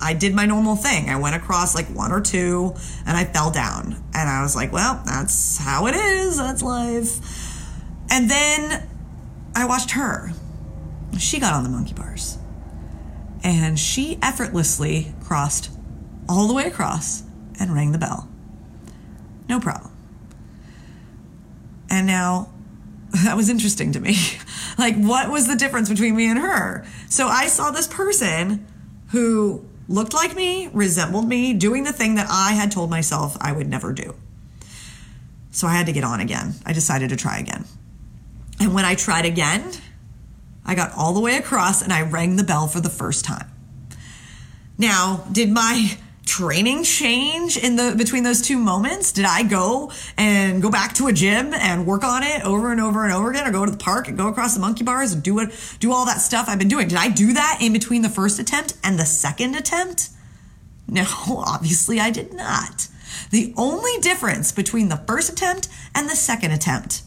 I 0.00 0.14
did 0.14 0.34
my 0.34 0.46
normal 0.46 0.76
thing. 0.76 1.08
I 1.08 1.16
went 1.16 1.34
across 1.34 1.74
like 1.74 1.86
one 1.86 2.12
or 2.12 2.20
two 2.20 2.74
and 3.06 3.16
I 3.16 3.24
fell 3.24 3.50
down. 3.50 4.02
And 4.14 4.28
I 4.28 4.42
was 4.42 4.54
like, 4.54 4.72
well, 4.72 5.02
that's 5.04 5.58
how 5.58 5.86
it 5.86 5.94
is. 5.94 6.36
That's 6.36 6.62
life. 6.62 7.18
And 8.10 8.30
then 8.30 8.88
I 9.54 9.66
watched 9.66 9.92
her. 9.92 10.32
She 11.18 11.40
got 11.40 11.54
on 11.54 11.64
the 11.64 11.70
monkey 11.70 11.94
bars 11.94 12.38
and 13.42 13.78
she 13.78 14.18
effortlessly 14.22 15.14
crossed 15.24 15.70
all 16.28 16.46
the 16.46 16.54
way 16.54 16.66
across 16.66 17.22
and 17.58 17.72
rang 17.72 17.92
the 17.92 17.98
bell. 17.98 18.28
No 19.48 19.60
problem. 19.60 19.92
And 21.88 22.06
now 22.06 22.50
that 23.24 23.36
was 23.36 23.48
interesting 23.48 23.92
to 23.92 24.00
me. 24.00 24.16
like, 24.78 24.96
what 24.96 25.30
was 25.30 25.46
the 25.46 25.56
difference 25.56 25.88
between 25.88 26.16
me 26.16 26.28
and 26.28 26.38
her? 26.38 26.86
So 27.08 27.26
I 27.28 27.46
saw 27.46 27.70
this 27.70 27.86
person 27.86 28.66
who 29.08 29.64
looked 29.88 30.14
like 30.14 30.34
me, 30.34 30.68
resembled 30.72 31.28
me, 31.28 31.52
doing 31.52 31.84
the 31.84 31.92
thing 31.92 32.16
that 32.16 32.26
I 32.30 32.52
had 32.52 32.72
told 32.72 32.90
myself 32.90 33.36
I 33.40 33.52
would 33.52 33.68
never 33.68 33.92
do. 33.92 34.14
So 35.50 35.66
I 35.66 35.74
had 35.74 35.86
to 35.86 35.92
get 35.92 36.04
on 36.04 36.20
again. 36.20 36.54
I 36.66 36.72
decided 36.72 37.10
to 37.10 37.16
try 37.16 37.38
again. 37.38 37.64
And 38.60 38.74
when 38.74 38.84
I 38.84 38.94
tried 38.94 39.24
again, 39.24 39.72
I 40.64 40.74
got 40.74 40.92
all 40.96 41.12
the 41.12 41.20
way 41.20 41.36
across 41.36 41.82
and 41.82 41.92
I 41.92 42.02
rang 42.02 42.36
the 42.36 42.44
bell 42.44 42.66
for 42.66 42.80
the 42.80 42.90
first 42.90 43.24
time. 43.24 43.50
Now, 44.78 45.24
did 45.32 45.50
my 45.50 45.96
training 46.26 46.82
change 46.82 47.56
in 47.56 47.76
the 47.76 47.94
between 47.96 48.24
those 48.24 48.42
two 48.42 48.58
moments? 48.58 49.12
Did 49.12 49.24
I 49.24 49.42
go 49.44 49.90
and 50.18 50.60
go 50.60 50.70
back 50.70 50.92
to 50.94 51.06
a 51.06 51.12
gym 51.12 51.54
and 51.54 51.86
work 51.86 52.04
on 52.04 52.22
it 52.22 52.44
over 52.44 52.72
and 52.72 52.80
over 52.80 53.04
and 53.04 53.12
over 53.12 53.30
again 53.30 53.46
or 53.46 53.52
go 53.52 53.64
to 53.64 53.70
the 53.70 53.78
park 53.78 54.08
and 54.08 54.18
go 54.18 54.28
across 54.28 54.54
the 54.54 54.60
monkey 54.60 54.84
bars 54.84 55.12
and 55.12 55.22
do 55.22 55.38
it 55.38 55.50
do 55.78 55.92
all 55.92 56.04
that 56.06 56.20
stuff 56.20 56.46
I've 56.48 56.58
been 56.58 56.68
doing? 56.68 56.88
Did 56.88 56.98
I 56.98 57.08
do 57.08 57.32
that 57.32 57.58
in 57.62 57.72
between 57.72 58.02
the 58.02 58.08
first 58.08 58.38
attempt 58.38 58.74
and 58.82 58.98
the 58.98 59.06
second 59.06 59.54
attempt? 59.54 60.10
No, 60.88 61.04
obviously 61.28 62.00
I 62.00 62.10
did 62.10 62.34
not. 62.34 62.88
The 63.30 63.54
only 63.56 63.98
difference 64.00 64.52
between 64.52 64.88
the 64.88 64.96
first 64.96 65.30
attempt 65.30 65.68
and 65.94 66.10
the 66.10 66.16
second 66.16 66.50
attempt 66.50 67.02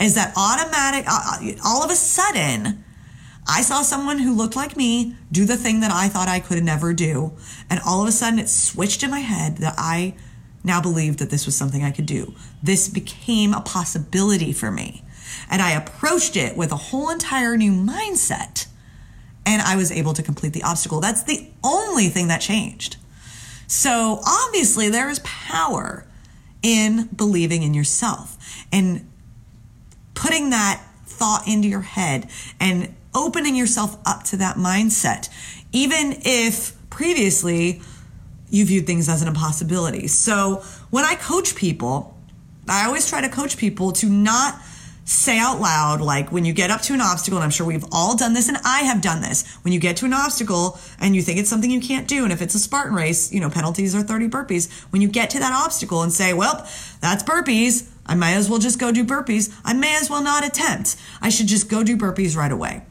is 0.00 0.14
that 0.14 0.32
automatic 0.36 1.04
uh, 1.06 1.38
uh 1.40 1.52
all 1.64 1.84
of 1.84 1.90
a 1.90 1.94
sudden 1.94 2.83
I 3.46 3.62
saw 3.62 3.82
someone 3.82 4.18
who 4.18 4.34
looked 4.34 4.56
like 4.56 4.76
me 4.76 5.16
do 5.30 5.44
the 5.44 5.56
thing 5.56 5.80
that 5.80 5.90
I 5.92 6.08
thought 6.08 6.28
I 6.28 6.40
could 6.40 6.62
never 6.64 6.94
do. 6.94 7.32
And 7.68 7.80
all 7.86 8.02
of 8.02 8.08
a 8.08 8.12
sudden 8.12 8.38
it 8.38 8.48
switched 8.48 9.02
in 9.02 9.10
my 9.10 9.20
head 9.20 9.58
that 9.58 9.74
I 9.76 10.14
now 10.62 10.80
believed 10.80 11.18
that 11.18 11.30
this 11.30 11.44
was 11.44 11.54
something 11.54 11.84
I 11.84 11.90
could 11.90 12.06
do. 12.06 12.34
This 12.62 12.88
became 12.88 13.52
a 13.52 13.60
possibility 13.60 14.52
for 14.52 14.70
me. 14.70 15.04
And 15.50 15.60
I 15.60 15.72
approached 15.72 16.36
it 16.36 16.56
with 16.56 16.72
a 16.72 16.76
whole 16.76 17.10
entire 17.10 17.56
new 17.56 17.72
mindset. 17.72 18.66
And 19.44 19.60
I 19.60 19.76
was 19.76 19.92
able 19.92 20.14
to 20.14 20.22
complete 20.22 20.54
the 20.54 20.62
obstacle. 20.62 21.00
That's 21.00 21.22
the 21.22 21.48
only 21.62 22.08
thing 22.08 22.28
that 22.28 22.40
changed. 22.40 22.96
So 23.66 24.20
obviously, 24.26 24.88
there 24.88 25.10
is 25.10 25.18
power 25.20 26.06
in 26.62 27.10
believing 27.14 27.62
in 27.62 27.74
yourself 27.74 28.38
and 28.72 29.06
putting 30.14 30.50
that 30.50 30.82
thought 31.04 31.46
into 31.46 31.68
your 31.68 31.82
head 31.82 32.30
and 32.58 32.94
opening 33.14 33.56
yourself 33.56 33.96
up 34.06 34.24
to 34.24 34.36
that 34.38 34.56
mindset, 34.56 35.28
even 35.72 36.18
if 36.24 36.72
previously 36.90 37.80
you 38.50 38.64
viewed 38.64 38.86
things 38.86 39.08
as 39.08 39.22
an 39.22 39.28
impossibility. 39.28 40.06
So 40.06 40.62
when 40.90 41.04
I 41.04 41.14
coach 41.14 41.54
people, 41.54 42.16
I 42.68 42.86
always 42.86 43.08
try 43.08 43.20
to 43.20 43.28
coach 43.28 43.56
people 43.56 43.92
to 43.92 44.08
not 44.08 44.60
say 45.04 45.38
out 45.38 45.60
loud, 45.60 46.00
like 46.00 46.32
when 46.32 46.44
you 46.44 46.52
get 46.52 46.70
up 46.70 46.80
to 46.82 46.94
an 46.94 47.00
obstacle, 47.00 47.36
and 47.36 47.44
I'm 47.44 47.50
sure 47.50 47.66
we've 47.66 47.84
all 47.92 48.16
done 48.16 48.32
this, 48.32 48.48
and 48.48 48.56
I 48.64 48.80
have 48.80 49.02
done 49.02 49.20
this. 49.20 49.46
When 49.62 49.72
you 49.72 49.80
get 49.80 49.98
to 49.98 50.06
an 50.06 50.14
obstacle 50.14 50.78
and 50.98 51.14
you 51.14 51.20
think 51.20 51.38
it's 51.38 51.50
something 51.50 51.70
you 51.70 51.80
can't 51.80 52.08
do, 52.08 52.24
and 52.24 52.32
if 52.32 52.40
it's 52.40 52.54
a 52.54 52.58
Spartan 52.58 52.94
race, 52.94 53.32
you 53.32 53.40
know, 53.40 53.50
penalties 53.50 53.94
are 53.94 54.02
30 54.02 54.28
burpees. 54.28 54.72
When 54.90 55.02
you 55.02 55.08
get 55.08 55.30
to 55.30 55.38
that 55.40 55.52
obstacle 55.52 56.02
and 56.02 56.12
say, 56.12 56.32
well, 56.32 56.66
that's 57.00 57.22
burpees, 57.22 57.90
I 58.06 58.14
might 58.14 58.34
as 58.34 58.48
well 58.48 58.58
just 58.58 58.78
go 58.78 58.92
do 58.92 59.04
burpees. 59.04 59.54
I 59.64 59.74
may 59.74 59.94
as 59.96 60.08
well 60.08 60.22
not 60.22 60.46
attempt. 60.46 60.96
I 61.20 61.28
should 61.28 61.48
just 61.48 61.68
go 61.68 61.82
do 61.82 61.96
burpees 61.96 62.36
right 62.36 62.52
away. 62.52 62.82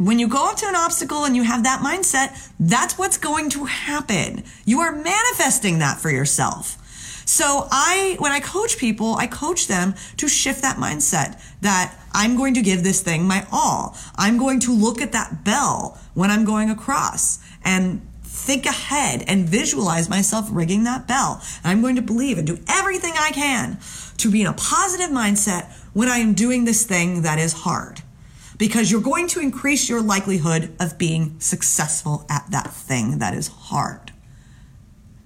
When 0.00 0.18
you 0.18 0.28
go 0.28 0.48
up 0.48 0.56
to 0.56 0.66
an 0.66 0.76
obstacle 0.76 1.26
and 1.26 1.36
you 1.36 1.42
have 1.42 1.64
that 1.64 1.82
mindset, 1.82 2.50
that's 2.58 2.96
what's 2.96 3.18
going 3.18 3.50
to 3.50 3.66
happen. 3.66 4.44
You 4.64 4.80
are 4.80 4.92
manifesting 4.92 5.80
that 5.80 5.98
for 5.98 6.08
yourself. 6.08 6.78
So 7.28 7.68
I, 7.70 8.16
when 8.18 8.32
I 8.32 8.40
coach 8.40 8.78
people, 8.78 9.16
I 9.16 9.26
coach 9.26 9.66
them 9.66 9.94
to 10.16 10.26
shift 10.26 10.62
that 10.62 10.78
mindset 10.78 11.38
that 11.60 11.94
I'm 12.14 12.38
going 12.38 12.54
to 12.54 12.62
give 12.62 12.82
this 12.82 13.02
thing 13.02 13.24
my 13.24 13.46
all. 13.52 13.94
I'm 14.16 14.38
going 14.38 14.60
to 14.60 14.72
look 14.72 15.02
at 15.02 15.12
that 15.12 15.44
bell 15.44 16.00
when 16.14 16.30
I'm 16.30 16.46
going 16.46 16.70
across 16.70 17.38
and 17.62 18.00
think 18.22 18.64
ahead 18.64 19.22
and 19.26 19.46
visualize 19.46 20.08
myself 20.08 20.48
ringing 20.50 20.84
that 20.84 21.06
bell. 21.06 21.42
I'm 21.62 21.82
going 21.82 21.96
to 21.96 22.02
believe 22.02 22.38
and 22.38 22.46
do 22.46 22.58
everything 22.68 23.12
I 23.18 23.32
can 23.32 23.78
to 24.16 24.30
be 24.30 24.40
in 24.40 24.46
a 24.46 24.54
positive 24.54 25.10
mindset 25.10 25.70
when 25.92 26.08
I 26.08 26.20
am 26.20 26.32
doing 26.32 26.64
this 26.64 26.86
thing 26.86 27.20
that 27.20 27.38
is 27.38 27.52
hard 27.52 28.00
because 28.60 28.92
you're 28.92 29.00
going 29.00 29.26
to 29.26 29.40
increase 29.40 29.88
your 29.88 30.02
likelihood 30.02 30.76
of 30.78 30.98
being 30.98 31.40
successful 31.40 32.26
at 32.28 32.44
that 32.50 32.70
thing 32.70 33.18
that 33.18 33.32
is 33.32 33.48
hard. 33.48 34.12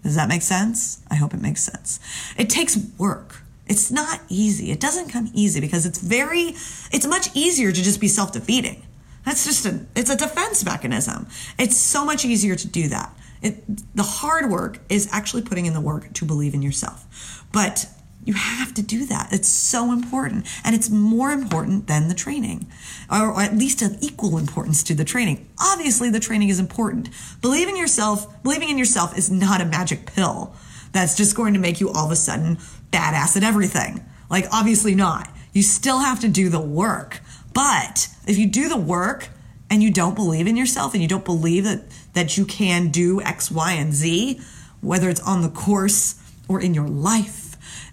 Does 0.04 0.14
that 0.14 0.28
make 0.28 0.42
sense? 0.42 1.02
I 1.10 1.16
hope 1.16 1.34
it 1.34 1.42
makes 1.42 1.60
sense. 1.60 1.98
It 2.38 2.48
takes 2.48 2.78
work. 2.96 3.42
It's 3.66 3.90
not 3.90 4.20
easy. 4.28 4.70
It 4.70 4.78
doesn't 4.78 5.08
come 5.08 5.32
easy 5.34 5.60
because 5.60 5.84
it's 5.84 5.98
very, 5.98 6.54
it's 6.92 7.06
much 7.06 7.28
easier 7.34 7.72
to 7.72 7.82
just 7.82 8.00
be 8.00 8.06
self 8.06 8.30
defeating. 8.32 8.86
That's 9.24 9.44
just 9.44 9.66
a, 9.66 9.80
it's 9.96 10.10
a 10.10 10.16
defense 10.16 10.64
mechanism. 10.64 11.26
It's 11.58 11.76
so 11.76 12.04
much 12.04 12.24
easier 12.24 12.54
to 12.54 12.68
do 12.68 12.86
that. 12.88 13.12
It, 13.42 13.64
the 13.96 14.04
hard 14.04 14.48
work 14.48 14.78
is 14.88 15.08
actually 15.10 15.42
putting 15.42 15.66
in 15.66 15.72
the 15.74 15.80
work 15.80 16.12
to 16.12 16.24
believe 16.24 16.54
in 16.54 16.62
yourself. 16.62 17.44
But 17.50 17.86
you 18.24 18.34
have 18.34 18.74
to 18.74 18.82
do 18.82 19.06
that. 19.06 19.32
It's 19.32 19.48
so 19.48 19.92
important. 19.92 20.46
And 20.64 20.74
it's 20.74 20.90
more 20.90 21.30
important 21.30 21.86
than 21.86 22.08
the 22.08 22.14
training, 22.14 22.66
or 23.10 23.40
at 23.40 23.56
least 23.56 23.82
of 23.82 23.96
equal 24.00 24.38
importance 24.38 24.82
to 24.84 24.94
the 24.94 25.04
training. 25.04 25.48
Obviously, 25.60 26.10
the 26.10 26.20
training 26.20 26.48
is 26.48 26.58
important. 26.58 27.10
Believing 27.40 27.76
yourself, 27.76 28.42
believing 28.42 28.70
in 28.70 28.78
yourself 28.78 29.16
is 29.16 29.30
not 29.30 29.60
a 29.60 29.66
magic 29.66 30.06
pill 30.06 30.54
that's 30.92 31.16
just 31.16 31.36
going 31.36 31.54
to 31.54 31.60
make 31.60 31.80
you 31.80 31.90
all 31.90 32.06
of 32.06 32.12
a 32.12 32.16
sudden 32.16 32.56
badass 32.90 33.36
at 33.36 33.42
everything. 33.42 34.04
Like, 34.30 34.46
obviously 34.52 34.94
not. 34.94 35.28
You 35.52 35.62
still 35.62 35.98
have 35.98 36.20
to 36.20 36.28
do 36.28 36.48
the 36.48 36.60
work. 36.60 37.20
But 37.52 38.08
if 38.26 38.38
you 38.38 38.46
do 38.46 38.68
the 38.68 38.76
work 38.76 39.28
and 39.70 39.82
you 39.82 39.92
don't 39.92 40.14
believe 40.14 40.46
in 40.46 40.56
yourself 40.56 40.94
and 40.94 41.02
you 41.02 41.08
don't 41.08 41.24
believe 41.24 41.64
that, 41.64 41.84
that 42.14 42.36
you 42.36 42.44
can 42.44 42.88
do 42.88 43.20
X, 43.20 43.50
Y, 43.50 43.72
and 43.72 43.92
Z, 43.92 44.40
whether 44.80 45.08
it's 45.08 45.20
on 45.20 45.42
the 45.42 45.48
course 45.48 46.20
or 46.48 46.60
in 46.60 46.74
your 46.74 46.88
life, 46.88 47.43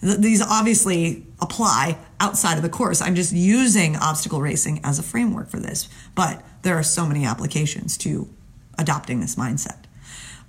these 0.02 0.42
obviously 0.42 1.26
apply 1.40 1.98
outside 2.20 2.58
of 2.58 2.64
the 2.64 2.70
course. 2.70 3.02
I'm 3.02 3.16
just 3.16 3.34
using 3.34 3.96
obstacle 3.96 4.42
racing 4.42 4.80
as 4.84 4.98
a 4.98 5.04
framework 5.04 5.50
for 5.50 5.60
this, 5.60 5.88
but 6.16 6.44
there 6.64 6.76
are 6.76 6.84
so 6.84 7.06
many 7.06 7.26
applications 7.26 7.98
to 8.00 8.28
adopting 8.78 9.20
this 9.20 9.36
mindset. 9.36 9.86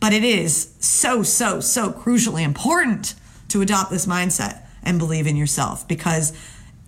But 0.00 0.12
it 0.12 0.24
is 0.24 0.74
so, 0.80 1.22
so, 1.22 1.60
so 1.60 1.92
crucially 1.92 2.42
important 2.42 3.14
to 3.48 3.60
adopt 3.60 3.90
this 3.90 4.06
mindset 4.06 4.66
and 4.82 4.98
believe 4.98 5.26
in 5.26 5.36
yourself 5.36 5.86
because 5.86 6.32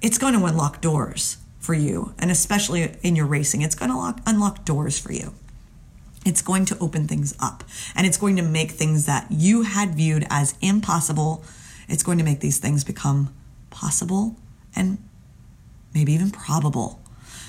it's 0.02 0.18
going 0.18 0.34
to 0.34 0.44
unlock 0.44 0.80
doors 0.80 1.36
for 1.60 1.74
you. 1.74 2.14
And 2.18 2.30
especially 2.30 2.96
in 3.02 3.14
your 3.14 3.26
racing, 3.26 3.62
it's 3.62 3.74
going 3.74 3.90
to 3.90 3.96
lock, 3.96 4.20
unlock 4.26 4.64
doors 4.64 4.98
for 4.98 5.12
you. 5.12 5.34
It's 6.26 6.42
going 6.42 6.64
to 6.66 6.78
open 6.78 7.06
things 7.06 7.34
up 7.40 7.64
and 7.94 8.06
it's 8.06 8.16
going 8.16 8.36
to 8.36 8.42
make 8.42 8.72
things 8.72 9.06
that 9.06 9.26
you 9.30 9.62
had 9.62 9.94
viewed 9.94 10.26
as 10.30 10.56
impossible 10.60 11.44
it's 11.88 12.02
going 12.02 12.18
to 12.18 12.24
make 12.24 12.40
these 12.40 12.58
things 12.58 12.84
become 12.84 13.34
possible 13.70 14.36
and 14.74 14.98
maybe 15.94 16.12
even 16.12 16.30
probable. 16.30 17.00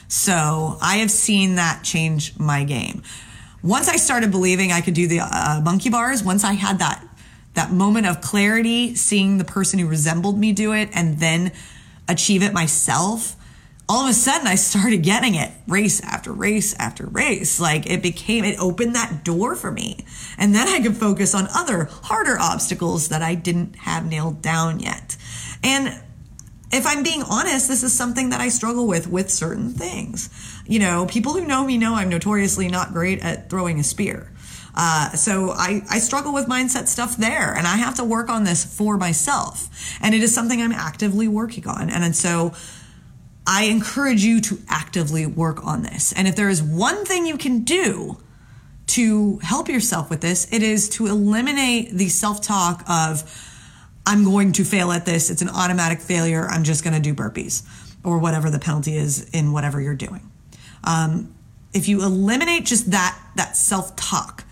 So 0.08 0.77
I 0.82 0.98
have 0.98 1.12
seen 1.12 1.56
that 1.56 1.84
change 1.84 2.38
my 2.38 2.63
game. 2.63 3.01
Once 3.63 3.89
I 3.89 3.96
started 3.96 4.30
believing 4.32 4.72
I 4.72 4.82
could 4.82 4.94
do 4.94 5.08
the 5.08 5.22
uh, 5.22 5.62
monkey 5.63 5.89
bars, 5.89 6.24
once 6.24 6.44
I 6.44 6.54
had 6.54 6.80
that 6.80 7.04
that 7.56 7.72
moment 7.72 8.06
of 8.06 8.20
clarity, 8.20 8.96
seeing 8.96 9.38
the 9.38 9.46
person 9.46 9.80
who 9.80 9.88
resembled 9.88 10.38
me 10.38 10.51
do 10.51 10.74
it 10.74 10.89
and 10.94 11.20
then 11.20 11.54
achieve 12.08 12.44
it 12.44 12.54
myself, 12.54 13.36
all 13.88 14.06
of 14.06 14.10
a 14.10 14.13
sudden 14.13 14.48
I 14.48 14.56
started 14.56 15.04
getting 15.04 15.36
it 15.36 15.51
race 15.68 16.01
after 16.01 16.32
race 16.32 16.74
after 16.80 17.06
race. 17.06 17.60
Like 17.60 17.89
it 17.89 18.01
became, 18.01 18.44
it 18.44 18.60
opened 18.60 18.96
that 18.96 19.24
door 19.24 19.56
for 19.56 19.72
me. 19.72 20.06
And 20.38 20.56
then 20.56 20.68
I 20.68 20.82
could 20.82 20.98
focus 20.98 21.36
on 21.36 21.48
other 21.56 21.86
harder 22.04 22.38
obstacles 22.39 23.10
that 23.10 23.22
I 23.22 23.36
didn't 23.36 23.75
have 23.77 24.06
nailed 24.06 24.42
down 24.42 24.80
yet. 24.80 25.18
And 25.63 26.01
if 26.72 26.86
I'm 26.88 27.04
being 27.04 27.22
honest, 27.24 27.68
this 27.68 27.84
is 27.84 27.94
something 27.94 28.30
that 28.30 28.42
I 28.42 28.50
struggle 28.50 28.88
with 28.88 29.08
with 29.08 29.30
certain 29.30 29.70
things. 29.70 30.30
You 30.65 30.80
know, 30.80 31.06
people 31.06 31.34
who 31.34 31.46
know 31.46 31.63
me 31.63 31.77
know 31.77 31.96
I'm 31.96 32.10
notoriously 32.10 32.68
not 32.68 32.92
great 32.92 33.24
at 33.24 33.50
throwing 33.50 33.80
a 33.80 33.84
spear. 33.84 34.32
Uh, 34.77 35.12
so 35.12 35.51
I, 35.51 35.84
I 35.89 36.00
struggle 36.00 36.34
with 36.34 36.48
mindset 36.48 36.88
stuff 36.88 37.15
there 37.15 37.54
and 37.54 37.65
I 37.65 37.77
have 37.77 37.96
to 37.96 38.04
work 38.04 38.30
on 38.30 38.44
this 38.44 38.65
for 38.65 38.98
myself. 38.98 39.70
And 40.01 40.13
it 40.13 40.22
is 40.22 40.36
something 40.36 40.62
I'm 40.62 40.74
actively 40.74 41.27
working 41.30 41.65
on. 41.68 41.89
And, 41.89 42.04
and 42.04 42.15
so 42.15 42.54
I 43.47 43.65
encourage 43.65 44.23
you 44.23 44.41
to 44.41 44.59
actively 44.69 45.25
work 45.25 45.65
on 45.65 45.83
this. 45.83 46.13
And 46.13 46.27
if 46.27 46.35
there 46.35 46.49
is 46.49 46.63
one 46.63 47.05
thing 47.05 47.25
you 47.25 47.37
can 47.37 47.63
do 47.63 48.17
to 48.87 49.37
help 49.39 49.69
yourself 49.69 50.09
with 50.09 50.21
this, 50.21 50.51
it 50.51 50.63
is 50.63 50.89
to 50.89 51.07
eliminate 51.07 51.91
the 51.91 52.09
self 52.09 52.41
talk 52.41 52.83
of, 52.89 53.23
I'm 54.05 54.23
going 54.23 54.51
to 54.53 54.63
fail 54.63 54.91
at 54.91 55.05
this. 55.05 55.29
It's 55.29 55.41
an 55.41 55.49
automatic 55.49 55.99
failure. 55.99 56.47
I'm 56.47 56.63
just 56.63 56.83
going 56.83 56.93
to 56.95 56.99
do 56.99 57.13
burpees 57.13 57.63
or 58.03 58.19
whatever 58.19 58.49
the 58.49 58.59
penalty 58.59 58.95
is 58.95 59.29
in 59.31 59.51
whatever 59.51 59.81
you're 59.81 59.95
doing. 59.95 60.31
Um, 60.83 61.33
if 61.73 61.87
you 61.87 62.03
eliminate 62.03 62.65
just 62.65 62.91
that, 62.91 63.19
that 63.35 63.57
self 63.57 63.95
talk, 63.95 64.45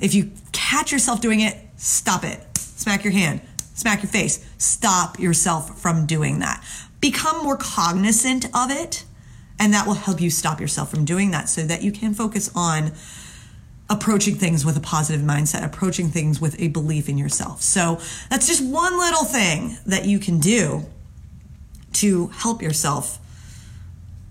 if 0.00 0.14
you 0.14 0.30
catch 0.52 0.92
yourself 0.92 1.20
doing 1.20 1.40
it, 1.40 1.56
stop 1.76 2.24
it. 2.24 2.40
Smack 2.56 3.04
your 3.04 3.12
hand, 3.12 3.42
smack 3.74 4.02
your 4.02 4.10
face. 4.10 4.44
Stop 4.56 5.18
yourself 5.18 5.78
from 5.80 6.06
doing 6.06 6.38
that. 6.38 6.64
Become 7.00 7.42
more 7.42 7.56
cognizant 7.56 8.46
of 8.54 8.70
it, 8.70 9.04
and 9.58 9.72
that 9.72 9.86
will 9.86 9.94
help 9.94 10.20
you 10.20 10.30
stop 10.30 10.60
yourself 10.60 10.90
from 10.90 11.04
doing 11.04 11.30
that 11.30 11.48
so 11.48 11.62
that 11.62 11.82
you 11.82 11.92
can 11.92 12.14
focus 12.14 12.50
on 12.54 12.92
approaching 13.88 14.36
things 14.36 14.64
with 14.64 14.76
a 14.76 14.80
positive 14.80 15.20
mindset, 15.20 15.64
approaching 15.64 16.10
things 16.10 16.40
with 16.40 16.58
a 16.60 16.68
belief 16.68 17.08
in 17.08 17.18
yourself. 17.18 17.60
So 17.60 18.00
that's 18.30 18.46
just 18.46 18.64
one 18.64 18.96
little 18.98 19.24
thing 19.24 19.78
that 19.84 20.04
you 20.04 20.18
can 20.18 20.38
do 20.38 20.86
to 21.94 22.28
help 22.28 22.62
yourself 22.62 23.18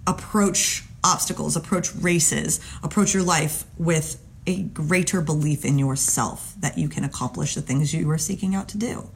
approach 0.08 0.84
obstacles, 1.04 1.56
approach 1.56 1.94
races, 1.96 2.60
approach 2.84 3.14
your 3.14 3.24
life 3.24 3.66
with 3.78 4.24
a 4.48 4.64
greater 4.64 5.22
belief 5.22 5.66
in 5.66 5.78
yourself 5.78 6.56
that 6.60 6.78
you 6.78 6.90
can 6.90 7.04
accomplish 7.04 7.56
the 7.56 7.62
things 7.62 7.94
you 7.94 8.10
are 8.10 8.18
seeking 8.18 8.56
out 8.56 8.70
to 8.70 8.78
do. 8.78 9.10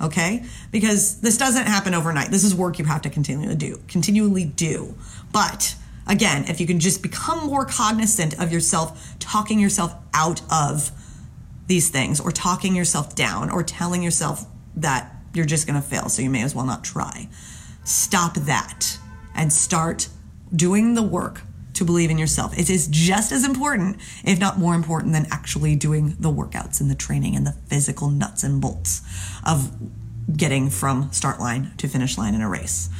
Okay? 0.00 0.44
Because 0.70 1.20
this 1.20 1.36
doesn't 1.36 1.66
happen 1.66 1.94
overnight. 1.94 2.30
This 2.30 2.44
is 2.44 2.54
work 2.54 2.78
you 2.78 2.84
have 2.84 3.02
to 3.02 3.10
continually 3.10 3.56
do, 3.56 3.80
continually 3.88 4.44
do. 4.44 4.94
But 5.32 5.74
again, 6.06 6.44
if 6.48 6.60
you 6.60 6.66
can 6.66 6.80
just 6.80 7.02
become 7.02 7.46
more 7.46 7.64
cognizant 7.64 8.40
of 8.40 8.52
yourself, 8.52 9.16
talking 9.18 9.58
yourself 9.58 9.94
out 10.14 10.40
of 10.52 10.90
these 11.66 11.90
things 11.90 12.20
or 12.20 12.30
talking 12.30 12.74
yourself 12.74 13.14
down 13.14 13.50
or 13.50 13.62
telling 13.62 14.02
yourself 14.02 14.46
that 14.76 15.14
you're 15.34 15.44
just 15.44 15.66
going 15.66 15.80
to 15.80 15.86
fail, 15.86 16.08
so 16.08 16.22
you 16.22 16.30
may 16.30 16.42
as 16.42 16.54
well 16.54 16.64
not 16.64 16.82
try. 16.84 17.28
Stop 17.84 18.34
that 18.34 18.98
and 19.34 19.52
start 19.52 20.08
doing 20.54 20.94
the 20.94 21.02
work 21.02 21.42
to 21.78 21.84
believe 21.84 22.10
in 22.10 22.18
yourself. 22.18 22.56
It 22.58 22.68
is 22.68 22.88
just 22.88 23.32
as 23.32 23.44
important, 23.44 23.96
if 24.24 24.38
not 24.38 24.58
more 24.58 24.74
important, 24.74 25.12
than 25.12 25.26
actually 25.30 25.76
doing 25.76 26.16
the 26.18 26.30
workouts 26.30 26.80
and 26.80 26.90
the 26.90 26.94
training 26.94 27.34
and 27.34 27.46
the 27.46 27.52
physical 27.52 28.10
nuts 28.10 28.42
and 28.42 28.60
bolts 28.60 29.02
of 29.46 29.70
getting 30.36 30.70
from 30.70 31.10
start 31.12 31.40
line 31.40 31.72
to 31.78 31.88
finish 31.88 32.18
line 32.18 32.34
in 32.34 32.42
a 32.42 32.48
race. 32.48 32.90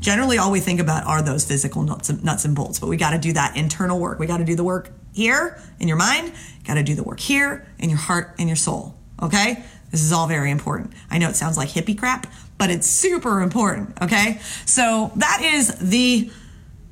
Generally, 0.00 0.38
all 0.38 0.50
we 0.50 0.60
think 0.60 0.80
about 0.80 1.06
are 1.06 1.22
those 1.22 1.44
physical 1.44 1.82
nuts 1.82 2.08
and, 2.08 2.22
nuts 2.24 2.44
and 2.44 2.56
bolts, 2.56 2.80
but 2.80 2.88
we 2.88 2.96
got 2.96 3.12
to 3.12 3.18
do 3.18 3.32
that 3.32 3.56
internal 3.56 3.98
work. 4.00 4.18
We 4.18 4.26
got 4.26 4.38
to 4.38 4.44
do 4.44 4.56
the 4.56 4.64
work 4.64 4.90
here 5.12 5.60
in 5.78 5.86
your 5.86 5.96
mind, 5.96 6.32
got 6.64 6.74
to 6.74 6.82
do 6.82 6.96
the 6.96 7.04
work 7.04 7.20
here 7.20 7.66
in 7.78 7.88
your 7.88 7.98
heart 7.98 8.34
and 8.38 8.48
your 8.48 8.56
soul. 8.56 8.96
Okay? 9.22 9.62
This 9.92 10.02
is 10.02 10.12
all 10.12 10.26
very 10.26 10.50
important. 10.50 10.92
I 11.08 11.18
know 11.18 11.28
it 11.28 11.36
sounds 11.36 11.56
like 11.56 11.68
hippie 11.68 11.96
crap, 11.96 12.26
but 12.58 12.70
it's 12.70 12.86
super 12.86 13.42
important. 13.42 14.02
Okay? 14.02 14.40
So 14.66 15.12
that 15.16 15.42
is 15.42 15.78
the 15.78 16.32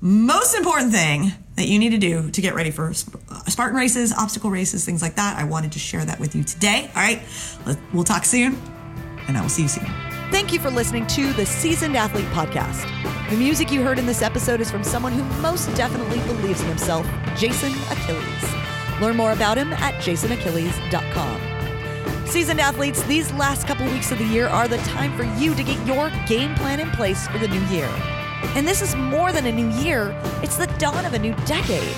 most 0.00 0.56
important 0.56 0.92
thing 0.92 1.32
that 1.56 1.68
you 1.68 1.78
need 1.78 1.90
to 1.90 1.98
do 1.98 2.30
to 2.30 2.40
get 2.40 2.54
ready 2.54 2.70
for 2.70 2.88
uh, 2.88 2.92
Spartan 3.48 3.76
races, 3.76 4.12
obstacle 4.12 4.50
races, 4.50 4.84
things 4.84 5.02
like 5.02 5.16
that. 5.16 5.36
I 5.36 5.44
wanted 5.44 5.72
to 5.72 5.78
share 5.78 6.04
that 6.04 6.18
with 6.18 6.34
you 6.34 6.42
today. 6.42 6.90
All 6.94 7.02
right, 7.02 7.22
we'll 7.92 8.04
talk 8.04 8.24
soon, 8.24 8.58
and 9.28 9.36
I 9.36 9.42
will 9.42 9.50
see 9.50 9.62
you 9.62 9.68
soon. 9.68 9.86
Thank 10.30 10.52
you 10.52 10.60
for 10.60 10.70
listening 10.70 11.06
to 11.08 11.32
the 11.34 11.44
Seasoned 11.44 11.96
Athlete 11.96 12.24
Podcast. 12.26 12.88
The 13.30 13.36
music 13.36 13.70
you 13.70 13.82
heard 13.82 13.98
in 13.98 14.06
this 14.06 14.22
episode 14.22 14.60
is 14.60 14.70
from 14.70 14.84
someone 14.84 15.12
who 15.12 15.24
most 15.42 15.74
definitely 15.74 16.18
believes 16.20 16.60
in 16.60 16.68
himself, 16.68 17.06
Jason 17.36 17.72
Achilles. 17.90 19.00
Learn 19.00 19.16
more 19.16 19.32
about 19.32 19.58
him 19.58 19.72
at 19.72 19.94
jasonachilles.com. 19.94 22.26
Seasoned 22.26 22.60
athletes, 22.60 23.02
these 23.04 23.32
last 23.32 23.66
couple 23.66 23.84
weeks 23.86 24.12
of 24.12 24.18
the 24.18 24.24
year 24.24 24.46
are 24.46 24.68
the 24.68 24.78
time 24.78 25.16
for 25.16 25.24
you 25.38 25.54
to 25.54 25.64
get 25.64 25.84
your 25.86 26.10
game 26.26 26.54
plan 26.54 26.78
in 26.78 26.90
place 26.92 27.26
for 27.26 27.38
the 27.38 27.48
new 27.48 27.60
year. 27.66 27.88
And 28.56 28.66
this 28.66 28.82
is 28.82 28.96
more 28.96 29.32
than 29.32 29.46
a 29.46 29.52
new 29.52 29.68
year, 29.80 30.14
it's 30.42 30.56
the 30.56 30.66
dawn 30.78 31.04
of 31.04 31.14
a 31.14 31.18
new 31.18 31.34
decade. 31.46 31.94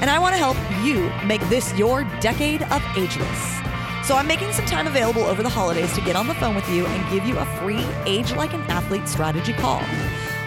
And 0.00 0.10
I 0.10 0.18
want 0.18 0.34
to 0.34 0.38
help 0.38 0.56
you 0.84 1.10
make 1.24 1.40
this 1.48 1.72
your 1.74 2.02
decade 2.20 2.62
of 2.62 2.82
ageless. 2.96 3.60
So 4.04 4.16
I'm 4.16 4.26
making 4.26 4.52
some 4.52 4.66
time 4.66 4.88
available 4.88 5.22
over 5.22 5.44
the 5.44 5.48
holidays 5.48 5.92
to 5.94 6.00
get 6.00 6.16
on 6.16 6.26
the 6.26 6.34
phone 6.34 6.56
with 6.56 6.68
you 6.68 6.86
and 6.86 7.12
give 7.12 7.24
you 7.24 7.38
a 7.38 7.46
free 7.60 7.84
Age 8.04 8.32
Like 8.32 8.52
an 8.52 8.62
Athlete 8.62 9.08
strategy 9.08 9.52
call. 9.52 9.80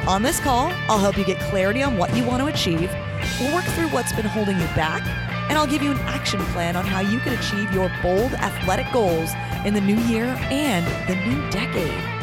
On 0.08 0.22
this 0.22 0.42
call, 0.42 0.74
I'll 0.90 1.00
help 1.00 1.18
you 1.18 1.24
get 1.24 1.40
clarity 1.40 1.82
on 1.82 1.98
what 1.98 2.14
you 2.16 2.26
want 2.26 2.42
to 2.42 2.48
achieve, 2.48 2.92
we'll 3.40 3.56
work 3.56 3.64
through 3.66 3.88
what's 3.88 4.12
been 4.12 4.26
holding 4.26 4.60
you 4.60 4.68
back, 4.76 5.02
and 5.50 5.58
I'll 5.58 5.68
give 5.68 5.82
you 5.82 5.92
an 5.92 6.00
action 6.00 6.42
plan 6.48 6.76
on 6.76 6.86
how 6.86 7.00
you 7.00 7.20
can 7.20 7.34
achieve 7.34 7.74
your 7.74 7.90
bold 8.04 8.34
athletic 8.34 8.92
goals 8.92 9.32
in 9.64 9.74
the 9.74 9.82
new 9.82 9.98
year 10.02 10.26
and 10.52 10.86
the 11.08 11.16
new 11.26 11.50
decade. 11.50 12.15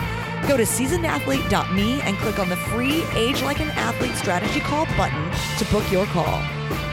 Go 0.48 0.56
to 0.56 0.64
seasonedathlete.me 0.64 2.00
and 2.02 2.16
click 2.18 2.38
on 2.38 2.48
the 2.48 2.56
free 2.56 3.04
Age 3.14 3.42
Like 3.42 3.60
an 3.60 3.70
Athlete 3.70 4.14
strategy 4.16 4.60
call 4.60 4.86
button 4.96 5.30
to 5.58 5.64
book 5.72 5.90
your 5.90 6.06
call. 6.06 6.42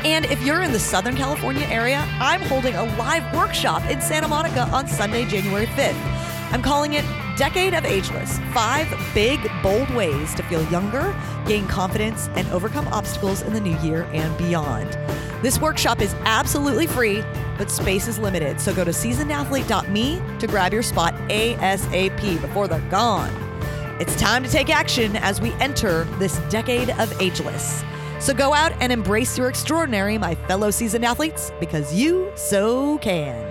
And 0.06 0.26
if 0.26 0.42
you're 0.44 0.62
in 0.62 0.72
the 0.72 0.80
Southern 0.80 1.16
California 1.16 1.66
area, 1.66 2.06
I'm 2.20 2.42
holding 2.42 2.76
a 2.76 2.84
live 2.98 3.36
workshop 3.36 3.84
in 3.90 4.00
Santa 4.02 4.28
Monica 4.28 4.62
on 4.72 4.88
Sunday, 4.88 5.26
January 5.26 5.66
5th. 5.66 6.19
I'm 6.52 6.64
calling 6.64 6.94
it 6.94 7.06
Decade 7.38 7.76
of 7.76 7.86
Ageless 7.86 8.40
Five 8.54 8.88
Big, 9.14 9.40
Bold 9.62 9.88
Ways 9.92 10.34
to 10.34 10.44
Feel 10.44 10.64
Younger, 10.72 11.16
Gain 11.46 11.68
Confidence, 11.68 12.28
and 12.34 12.48
Overcome 12.50 12.88
Obstacles 12.88 13.44
in 13.44 13.54
the 13.54 13.60
New 13.60 13.78
Year 13.80 14.10
and 14.14 14.36
Beyond. 14.38 14.98
This 15.44 15.62
workshop 15.62 16.02
is 16.02 16.16
absolutely 16.26 16.88
free, 16.88 17.24
but 17.58 17.70
space 17.70 18.08
is 18.08 18.18
limited, 18.18 18.60
so 18.60 18.74
go 18.74 18.84
to 18.84 18.90
seasonedathlete.me 18.90 20.22
to 20.40 20.48
grab 20.48 20.74
your 20.74 20.82
spot 20.82 21.14
ASAP 21.30 22.42
before 22.42 22.68
they're 22.68 22.82
gone. 22.90 23.32
It's 24.00 24.16
time 24.16 24.44
to 24.44 24.50
take 24.50 24.70
action 24.70 25.18
as 25.18 25.40
we 25.40 25.52
enter 25.54 26.06
this 26.18 26.40
decade 26.50 26.90
of 26.90 27.22
ageless. 27.22 27.84
So 28.20 28.34
go 28.34 28.56
out 28.56 28.74
and 28.82 28.92
embrace 28.92 29.38
your 29.38 29.50
extraordinary, 29.50 30.18
my 30.18 30.34
fellow 30.34 30.72
seasoned 30.72 31.06
athletes, 31.06 31.52
because 31.60 31.94
you 31.94 32.32
so 32.36 32.98
can. 32.98 33.49